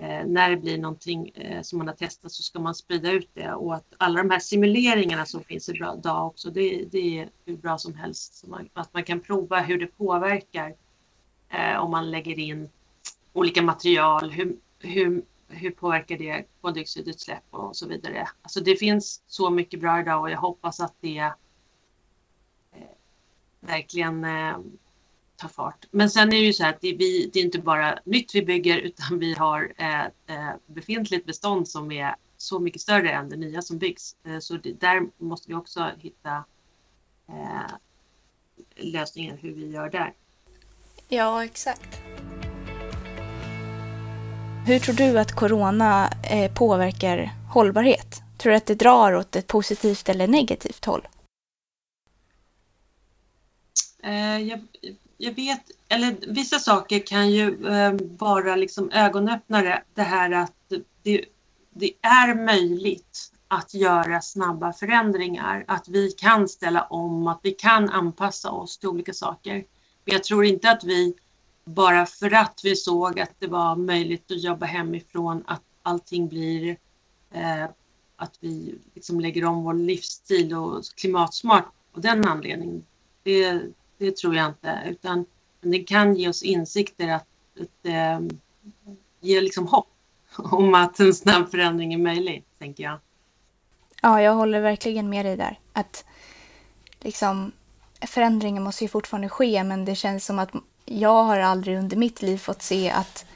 Eh, 0.00 0.26
när 0.26 0.50
det 0.50 0.56
blir 0.56 0.78
någonting 0.78 1.28
eh, 1.28 1.62
som 1.62 1.78
man 1.78 1.88
har 1.88 1.94
testat 1.94 2.32
så 2.32 2.42
ska 2.42 2.58
man 2.58 2.74
sprida 2.74 3.10
ut 3.10 3.30
det 3.34 3.52
och 3.52 3.74
att 3.74 3.94
alla 3.96 4.22
de 4.22 4.30
här 4.30 4.38
simuleringarna 4.38 5.26
som 5.26 5.44
finns 5.44 5.68
idag 5.68 6.26
också 6.26 6.50
det, 6.50 6.84
det 6.90 7.18
är 7.18 7.28
hur 7.44 7.56
bra 7.56 7.78
som 7.78 7.94
helst. 7.94 8.44
Man, 8.46 8.68
att 8.72 8.94
man 8.94 9.04
kan 9.04 9.20
prova 9.20 9.60
hur 9.60 9.78
det 9.78 9.86
påverkar 9.86 10.74
eh, 11.48 11.76
om 11.76 11.90
man 11.90 12.10
lägger 12.10 12.38
in 12.38 12.68
olika 13.32 13.62
material. 13.62 14.30
Hur, 14.30 14.56
hur, 14.78 15.22
hur 15.48 15.70
påverkar 15.70 16.18
det 16.18 16.44
koldioxidutsläpp 16.60 17.44
och 17.50 17.76
så 17.76 17.88
vidare. 17.88 18.28
Alltså 18.42 18.60
det 18.60 18.76
finns 18.76 19.22
så 19.26 19.50
mycket 19.50 19.80
bra 19.80 20.00
idag 20.00 20.20
och 20.20 20.30
jag 20.30 20.38
hoppas 20.38 20.80
att 20.80 20.94
det 21.00 21.18
eh, 22.72 22.82
verkligen 23.60 24.24
eh, 24.24 24.56
ta 25.38 25.48
fart. 25.48 25.86
Men 25.90 26.10
sen 26.10 26.28
är 26.28 26.32
det 26.32 26.36
ju 26.36 26.52
så 26.52 26.62
här 26.62 26.70
att 26.70 26.80
det, 26.80 26.92
vi, 26.92 27.30
det 27.32 27.38
är 27.38 27.44
inte 27.44 27.58
bara 27.58 27.98
nytt 28.04 28.34
vi 28.34 28.42
bygger 28.42 28.78
utan 28.78 29.18
vi 29.18 29.34
har 29.34 29.72
ett 29.76 30.30
eh, 30.30 30.50
befintligt 30.66 31.26
bestånd 31.26 31.68
som 31.68 31.92
är 31.92 32.14
så 32.36 32.58
mycket 32.58 32.80
större 32.80 33.10
än 33.10 33.28
det 33.28 33.36
nya 33.36 33.62
som 33.62 33.78
byggs. 33.78 34.16
Eh, 34.26 34.38
så 34.38 34.56
det, 34.56 34.80
där 34.80 35.02
måste 35.18 35.48
vi 35.48 35.54
också 35.54 35.90
hitta 35.98 36.44
eh, 37.28 37.72
lösningen 38.76 39.38
hur 39.38 39.54
vi 39.54 39.70
gör 39.70 39.90
där. 39.90 40.12
Ja, 41.08 41.44
exakt. 41.44 42.00
Hur 44.66 44.78
tror 44.78 44.94
du 44.94 45.18
att 45.18 45.32
corona 45.32 46.10
eh, 46.30 46.52
påverkar 46.54 47.30
hållbarhet? 47.52 48.22
Tror 48.38 48.50
du 48.50 48.56
att 48.56 48.66
det 48.66 48.74
drar 48.74 49.14
åt 49.14 49.36
ett 49.36 49.46
positivt 49.46 50.08
eller 50.08 50.26
negativt 50.26 50.84
håll? 50.84 51.08
Eh, 54.02 54.38
jag, 54.38 54.60
jag 55.18 55.32
vet, 55.32 55.62
eller 55.88 56.16
vissa 56.26 56.58
saker 56.58 57.06
kan 57.06 57.30
ju 57.30 57.66
eh, 57.66 57.94
vara 58.18 58.56
liksom 58.56 58.90
ögonöppnare. 58.90 59.82
Det 59.94 60.02
här 60.02 60.30
att 60.30 60.72
det, 61.02 61.24
det 61.70 61.92
är 62.02 62.34
möjligt 62.34 63.32
att 63.48 63.74
göra 63.74 64.20
snabba 64.20 64.72
förändringar, 64.72 65.64
att 65.68 65.88
vi 65.88 66.10
kan 66.10 66.48
ställa 66.48 66.82
om, 66.82 67.26
att 67.26 67.40
vi 67.42 67.50
kan 67.50 67.88
anpassa 67.88 68.50
oss 68.50 68.78
till 68.78 68.88
olika 68.88 69.12
saker. 69.12 69.54
Men 70.04 70.12
jag 70.12 70.24
tror 70.24 70.44
inte 70.44 70.70
att 70.70 70.84
vi 70.84 71.14
bara 71.64 72.06
för 72.06 72.34
att 72.34 72.60
vi 72.64 72.76
såg 72.76 73.20
att 73.20 73.32
det 73.38 73.46
var 73.46 73.76
möjligt 73.76 74.30
att 74.30 74.42
jobba 74.42 74.66
hemifrån, 74.66 75.44
att 75.46 75.62
allting 75.82 76.28
blir 76.28 76.76
eh, 77.32 77.64
att 78.16 78.36
vi 78.40 78.78
liksom 78.94 79.20
lägger 79.20 79.44
om 79.44 79.64
vår 79.64 79.74
livsstil 79.74 80.54
och 80.54 80.84
klimatsmart 80.96 81.72
av 81.94 82.00
den 82.00 82.24
anledningen. 82.24 82.84
Det, 83.22 83.62
det 83.98 84.16
tror 84.16 84.36
jag 84.36 84.46
inte, 84.46 84.82
utan 84.86 85.26
det 85.60 85.78
kan 85.78 86.14
ge 86.14 86.28
oss 86.28 86.42
insikter 86.42 87.08
att, 87.08 87.26
att 87.60 87.86
äh, 87.86 88.20
ge 89.20 89.40
liksom 89.40 89.66
hopp 89.66 89.88
om 90.36 90.74
att 90.74 91.00
en 91.00 91.14
snabb 91.14 91.50
förändring 91.50 91.94
är 91.94 91.98
möjlig, 91.98 92.44
tänker 92.58 92.84
jag. 92.84 92.98
Ja, 94.02 94.22
jag 94.22 94.34
håller 94.34 94.60
verkligen 94.60 95.08
med 95.08 95.26
dig 95.26 95.36
där. 95.36 95.58
Att 95.72 96.04
liksom, 97.00 97.52
förändringen 98.00 98.62
måste 98.62 98.84
ju 98.84 98.88
fortfarande 98.88 99.28
ske, 99.28 99.64
men 99.64 99.84
det 99.84 99.94
känns 99.94 100.26
som 100.26 100.38
att 100.38 100.50
jag 100.84 101.24
har 101.24 101.38
aldrig 101.38 101.78
under 101.78 101.96
mitt 101.96 102.22
liv 102.22 102.38
fått 102.38 102.62
se 102.62 102.90
att 102.90 103.26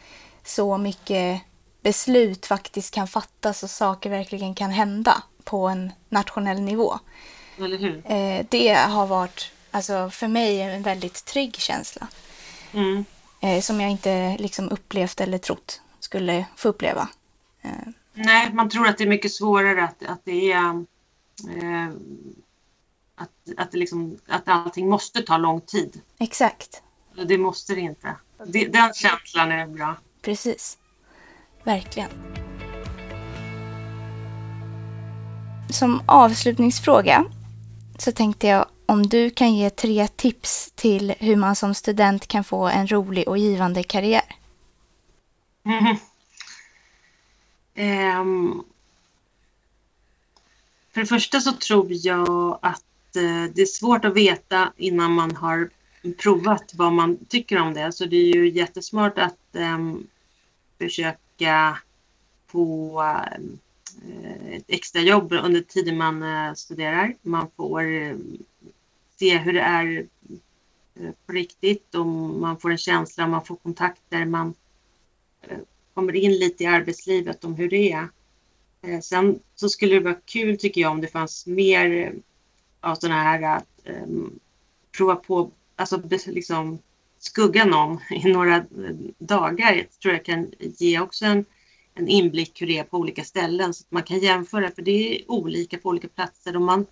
så 0.45 0.79
mycket 0.79 1.43
beslut 1.83 2.47
faktiskt 2.47 2.95
kan 2.95 3.09
fattas 3.09 3.63
och 3.63 3.71
saker 3.71 4.11
verkligen 4.11 4.55
kan 4.55 4.71
hända 4.71 5.23
på 5.45 5.69
en 5.69 5.93
nationell 6.09 6.61
nivå. 6.61 6.99
Eller 7.59 7.79
hur? 7.79 8.03
Eh, 8.05 8.47
det 8.49 8.75
har 8.75 9.07
varit 9.07 9.53
alltså 9.73 10.11
för 10.11 10.29
mig 10.29 10.63
en 10.63 10.83
väldigt 10.83 11.25
trygg 11.25 11.57
känsla. 11.57 12.09
Mm. 12.73 13.05
Eh, 13.41 13.61
som 13.61 13.81
jag 13.81 13.91
inte 13.91 14.37
liksom 14.39 14.69
upplevt 14.69 15.21
eller 15.21 15.39
trott 15.39 15.81
skulle 16.01 16.47
få 16.57 16.69
uppleva. 16.69 17.09
Eh. 17.63 17.71
Nej, 18.15 18.53
man 18.53 18.69
tror 18.69 18.89
att 18.89 18.99
det 18.99 19.05
är 19.05 19.09
mycket 19.09 19.33
svårare 19.33 19.85
att, 19.85 20.05
att 20.07 20.21
det 20.25 20.53
är 20.53 20.85
eh, 21.63 21.89
att, 23.15 23.31
att, 23.57 23.75
liksom, 23.75 24.19
att 24.29 24.49
allting 24.49 24.89
måste 24.89 25.23
ta 25.23 25.37
lång 25.37 25.61
tid. 25.61 26.01
Exakt. 26.19 26.83
Det 27.27 27.39
måste 27.39 27.75
det 27.75 27.81
inte. 27.81 28.17
Det, 28.47 28.67
den 28.67 28.95
känslan 28.95 29.53
är 29.53 29.67
bra. 29.67 29.97
Precis. 30.23 30.79
Verkligen. 31.65 32.11
Som 35.71 36.03
avslutningsfråga 36.07 37.25
så 37.99 38.13
tänkte 38.13 38.47
jag 38.47 38.67
om 38.93 39.07
du 39.07 39.31
kan 39.31 39.55
ge 39.55 39.71
tre 39.71 40.09
tips 40.09 40.73
till 40.75 41.15
hur 41.19 41.37
man 41.37 41.57
som 41.57 41.75
student 41.75 42.27
kan 42.27 42.45
få 42.45 42.69
en 42.69 42.87
rolig 42.87 43.29
och 43.29 43.39
givande 43.39 43.83
karriär. 43.83 44.37
Mm. 45.65 45.97
Um, 47.75 48.65
för 50.95 51.01
det 51.01 51.07
första 51.07 51.41
så 51.41 51.53
tror 51.53 51.87
jag 51.91 52.59
att 52.63 53.17
eh, 53.17 53.45
det 53.55 53.63
är 53.63 53.67
svårt 53.67 54.05
att 54.05 54.15
veta 54.15 54.73
innan 54.77 55.13
man 55.13 55.37
har 55.37 55.71
provat 56.19 56.73
vad 56.75 56.93
man 56.93 57.25
tycker 57.29 57.59
om 57.59 57.75
det. 57.75 57.93
Så 57.93 58.05
det 58.05 58.17
är 58.17 58.35
ju 58.35 58.51
jättesmart 58.51 59.19
att 59.19 59.39
um, 59.53 60.07
försöka 60.79 61.79
få 62.47 63.03
um, 63.37 63.59
ett 64.51 64.65
extra 64.69 65.01
jobb 65.01 65.33
under 65.33 65.61
tiden 65.61 65.97
man 65.97 66.23
uh, 66.23 66.55
studerar. 66.55 67.15
Man 67.23 67.51
får 67.57 67.83
ehm, 67.83 68.39
se 69.23 69.39
hur 69.39 69.53
det 69.53 69.61
är 69.61 70.07
eh, 70.95 71.11
på 71.27 71.33
riktigt 71.33 71.95
och 71.95 72.07
man 72.07 72.59
får 72.59 72.71
en 72.71 72.79
känsla, 72.79 73.27
man 73.27 73.45
får 73.45 73.57
kontakter, 73.57 74.25
man 74.25 74.55
eh, 75.43 75.59
kommer 75.95 76.17
in 76.17 76.33
lite 76.33 76.65
i 76.65 76.67
arbetslivet 76.67 77.45
om 77.45 77.55
hur 77.55 77.71
det 77.71 77.93
är. 77.93 78.09
Eh, 78.83 79.01
sen 79.01 79.41
så 79.55 79.69
skulle 79.69 79.95
det 79.95 80.01
vara 80.01 80.19
kul 80.25 80.59
tycker 80.59 80.81
jag 80.81 80.91
om 80.91 81.01
det 81.01 81.07
fanns 81.07 81.47
mer 81.47 82.15
av 82.81 82.95
sådana 82.95 83.23
här 83.23 83.57
att 83.57 83.67
um, 83.85 84.41
prova 84.97 85.17
på, 85.17 85.51
alltså 85.77 86.03
liksom 86.27 86.79
skugga 87.19 87.65
någon 87.65 87.99
i 88.11 88.33
några 88.33 88.65
dagar. 89.19 89.73
Jag 89.73 89.91
tror 89.91 90.15
jag 90.15 90.25
kan 90.25 90.53
ge 90.59 91.01
också 91.01 91.25
en 91.25 91.45
en 91.95 92.09
inblick 92.09 92.63
hur 92.63 92.67
det 92.67 92.79
är 92.79 92.85
på 92.85 92.99
olika 92.99 93.25
ställen 93.25 93.75
så 93.75 93.83
att 93.83 93.91
man 93.91 94.03
kan 94.03 94.19
jämföra 94.19 94.71
för 94.71 94.83
det 94.83 94.91
är 94.91 95.31
olika 95.31 95.79
på 95.79 95.89
olika 95.89 96.09
platser 96.09 96.57
och 96.57 96.63
man, 96.63 96.87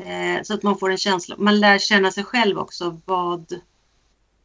eh, 0.00 0.42
så 0.42 0.54
att 0.54 0.62
man 0.62 0.78
får 0.78 0.90
en 0.90 0.98
känsla, 0.98 1.36
man 1.38 1.60
lär 1.60 1.78
känna 1.78 2.10
sig 2.10 2.24
själv 2.24 2.58
också. 2.58 3.00
Vad, 3.04 3.60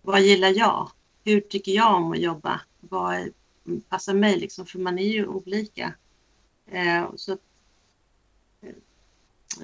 vad 0.01 0.21
gillar 0.21 0.49
jag? 0.49 0.91
Hur 1.23 1.41
tycker 1.41 1.71
jag 1.71 1.95
om 1.95 2.11
att 2.11 2.19
jobba? 2.19 2.61
Vad 2.79 3.29
passar 3.89 4.13
mig 4.13 4.39
liksom? 4.39 4.65
För 4.65 4.79
man 4.79 4.99
är 4.99 5.07
ju 5.07 5.27
olika. 5.27 5.93
Eh, 6.71 7.09
så, 7.15 7.31
eh, 7.31 8.75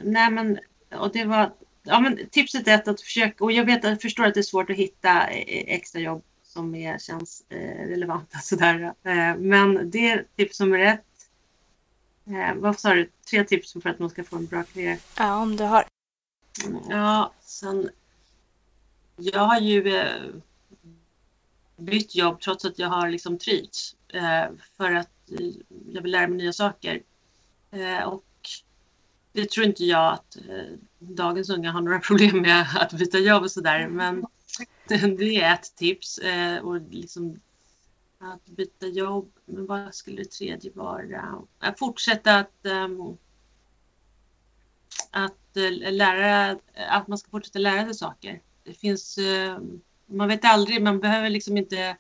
nej 0.03 0.31
men, 0.31 0.59
och 0.99 1.11
det 1.13 1.25
var, 1.25 1.53
ja 1.83 1.99
men 1.99 2.29
tipset 2.31 2.67
är 2.67 2.89
att 2.89 3.01
försöka, 3.01 3.43
och 3.43 3.51
jag 3.51 3.65
vet, 3.65 3.83
jag 3.83 4.01
förstår 4.01 4.25
att 4.25 4.33
det 4.33 4.39
är 4.39 4.41
svårt 4.41 4.69
att 4.69 4.75
hitta 4.75 5.23
extrajobb 5.27 5.67
extra 5.67 6.01
jobb 6.01 6.23
som 6.43 6.75
är, 6.75 6.97
känns 6.97 7.43
eh, 7.49 7.87
relevanta 7.87 8.37
sådär. 8.37 8.93
Eh, 9.03 9.37
men 9.37 9.89
det 9.91 10.09
är 10.09 10.25
tips 10.35 10.59
nummer 10.59 10.79
ett. 10.79 11.03
Eh, 12.29 12.55
vad 12.55 12.79
sa 12.79 12.93
du? 12.93 13.09
Tre 13.29 13.43
tips 13.43 13.73
för 13.73 13.89
att 13.89 13.99
man 13.99 14.09
ska 14.09 14.23
få 14.23 14.35
en 14.35 14.45
bra 14.45 14.63
karriär? 14.63 14.99
Ja, 15.17 15.35
om 15.35 15.55
du 15.55 15.63
har. 15.63 15.85
Ja, 16.89 17.33
sen... 17.41 17.89
Jag 19.15 19.39
har 19.39 19.59
ju 19.59 19.97
eh, 19.97 20.33
bytt 21.77 22.15
jobb 22.15 22.41
trots 22.41 22.65
att 22.65 22.79
jag 22.79 22.87
har 22.87 23.09
liksom 23.09 23.37
trivts 23.37 23.95
eh, 24.07 24.45
för 24.77 24.91
att 24.91 25.31
eh, 25.39 25.47
jag 25.93 26.01
vill 26.01 26.11
lära 26.11 26.27
mig 26.27 26.37
nya 26.37 26.53
saker. 26.53 27.01
och 28.05 28.23
det 29.31 29.49
tror 29.49 29.65
inte 29.65 29.85
jag 29.85 30.13
att 30.13 30.37
dagens 30.99 31.49
unga 31.49 31.71
har 31.71 31.81
några 31.81 31.99
problem 32.07 32.41
med 32.41 32.65
att 32.75 32.93
byta 32.93 33.17
jobb 33.17 33.43
och 33.43 33.51
sådär. 33.51 33.87
Men 33.87 34.25
det 35.17 35.41
är 35.41 35.53
ett 35.53 35.75
tips. 35.75 36.17
Eh, 36.17 36.57
och 36.59 36.81
liksom 36.89 37.39
att 38.19 38.45
byta 38.45 38.87
jobb. 38.87 39.31
Men 39.45 39.65
vad 39.65 39.95
skulle 39.95 40.17
det 40.17 40.31
tredje 40.31 40.71
vara? 40.71 41.45
Att 41.59 41.79
fortsätta 41.79 42.35
att, 42.35 42.59
um, 42.63 43.17
att 45.11 45.57
eh, 45.57 45.91
lära, 45.93 46.59
att 46.89 47.07
man 47.07 47.17
ska 47.17 47.29
fortsätta 47.29 47.59
lära 47.59 47.85
sig 47.85 47.93
saker. 47.93 48.41
Det 48.63 48.73
finns, 48.73 49.17
um, 49.17 49.81
man 50.05 50.27
vet 50.27 50.45
aldrig, 50.45 50.81
man 50.81 50.99
behöver 50.99 51.29
liksom 51.29 51.57
inte 51.57 51.97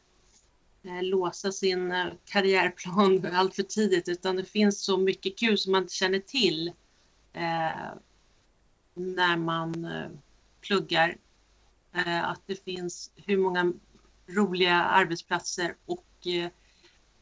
uh, 0.85 1.03
låsa 1.03 1.51
sin 1.51 1.93
karriärplan 2.25 3.25
allt 3.33 3.55
för 3.55 3.63
tidigt 3.63 4.09
utan 4.09 4.35
det 4.35 4.45
finns 4.45 4.81
så 4.83 4.97
mycket 4.97 5.39
kul 5.39 5.57
som 5.57 5.71
man 5.71 5.81
inte 5.81 5.93
känner 5.93 6.19
till 6.19 6.71
när 8.93 9.37
man 9.37 9.87
pluggar 10.61 11.17
Eh, 11.97 12.29
att 12.29 12.41
det 12.45 12.63
finns 12.63 13.11
hur 13.15 13.37
många 13.37 13.73
roliga 14.27 14.73
arbetsplatser 14.73 15.75
och 15.85 16.03
eh, 16.25 16.45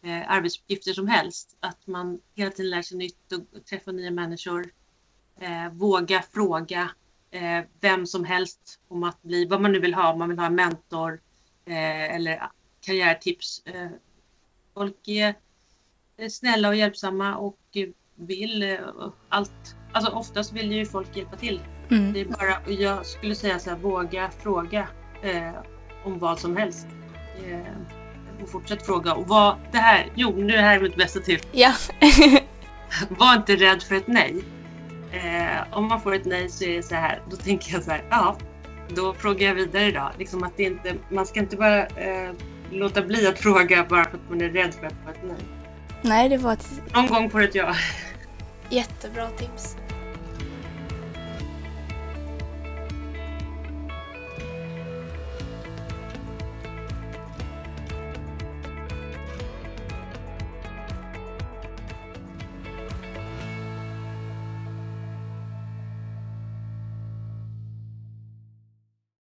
eh, 0.02 0.32
arbetsuppgifter 0.32 0.94
som 0.94 1.08
helst. 1.08 1.58
Att 1.60 1.88
man 1.88 2.20
hela 2.36 2.52
tiden 2.52 2.70
lär 2.70 2.82
sig 2.82 2.98
nytt 2.98 3.32
och 3.32 3.66
träffar 3.66 3.92
nya 3.92 4.12
människor. 4.12 4.72
våga 5.72 6.22
fråga 6.22 6.92
vem 7.80 8.06
som 8.06 8.24
helst 8.24 8.80
om 8.88 9.04
att 9.04 9.22
bli 9.22 9.46
vad 9.46 9.62
man 9.62 9.72
nu 9.72 9.80
vill 9.80 9.94
ha, 9.94 10.14
om 10.14 10.20
man 10.20 10.30
vill 10.30 10.40
ha 10.40 10.46
en 10.46 10.56
mentor 10.56 11.20
eller 11.66 12.50
karriärtips. 12.82 13.64
folk 14.74 15.08
är 15.08 15.36
snälla 16.30 16.68
och 16.68 16.76
hjälpsamma 16.76 17.36
och 17.36 17.60
vill 18.16 18.78
allt. 19.30 19.76
Alltså 19.94 20.12
oftast 20.12 20.54
vill 20.54 20.72
ju 20.72 20.86
folk 20.86 21.18
hjälpa 21.18 21.38
till 21.38 21.62
Mm. 21.92 22.14
Det 22.14 22.22
är 22.22 22.26
bara, 22.26 22.72
jag 22.72 23.06
skulle 23.06 23.36
säga 23.36 23.60
så 23.60 23.70
här, 23.70 23.78
våga 23.78 24.30
fråga 24.30 24.88
eh, 25.22 25.54
om 26.06 26.20
vad 26.20 26.40
som 26.40 26.58
helst. 26.58 26.88
Och 28.46 28.52
fortsätt 28.52 28.86
fråga. 28.86 29.14
Och 29.14 29.28
vad, 29.28 29.56
det 29.72 29.78
här, 29.78 30.12
jo, 30.16 30.34
nu 30.38 30.54
är 30.54 30.58
det 30.58 30.64
här 30.64 30.80
mitt 30.80 30.96
bästa 30.96 31.20
tips. 31.20 31.48
Ja. 31.52 31.74
Var 33.10 33.36
inte 33.36 33.56
rädd 33.56 33.84
för 33.84 33.96
ett 33.96 34.08
nej. 34.08 34.44
Eh, 35.12 35.78
om 35.78 35.88
man 35.88 36.02
får 36.02 36.16
ett 36.16 36.26
nej 36.26 36.50
så 36.50 36.64
är 36.64 36.76
det 36.76 36.84
så 36.84 36.96
här, 36.96 37.22
då 37.30 37.36
tänker 37.38 37.74
jag 37.74 37.84
så 37.84 37.92
här, 37.92 38.04
ja, 38.10 38.38
då 38.90 39.14
frågar 39.14 39.48
jag 39.48 39.56
vidare 39.56 39.92
då. 39.92 40.12
Liksom 40.20 40.44
att 40.44 40.58
det 40.58 40.64
inte, 40.64 40.94
man 41.10 41.26
ska 41.26 41.40
inte 41.40 41.56
bara 41.58 41.86
eh, 41.86 42.32
låta 42.72 43.02
bli 43.02 43.28
att 43.28 43.40
fråga 43.40 43.86
bara 43.90 44.04
för 44.04 44.18
att 44.18 44.30
man 44.30 44.42
är 44.42 44.50
rädd 44.50 44.74
för 44.74 44.86
att 44.86 44.96
få 45.04 45.10
ett 45.10 45.24
nej. 45.24 45.46
Nej, 46.02 46.30
det 46.30 46.38
var 46.38 46.54
ett... 46.54 46.82
Någon 46.94 47.08
gång 47.08 47.30
får 47.30 47.42
ett 47.42 47.56
ja. 47.56 47.76
Jättebra 48.70 49.30
tips. 49.30 49.78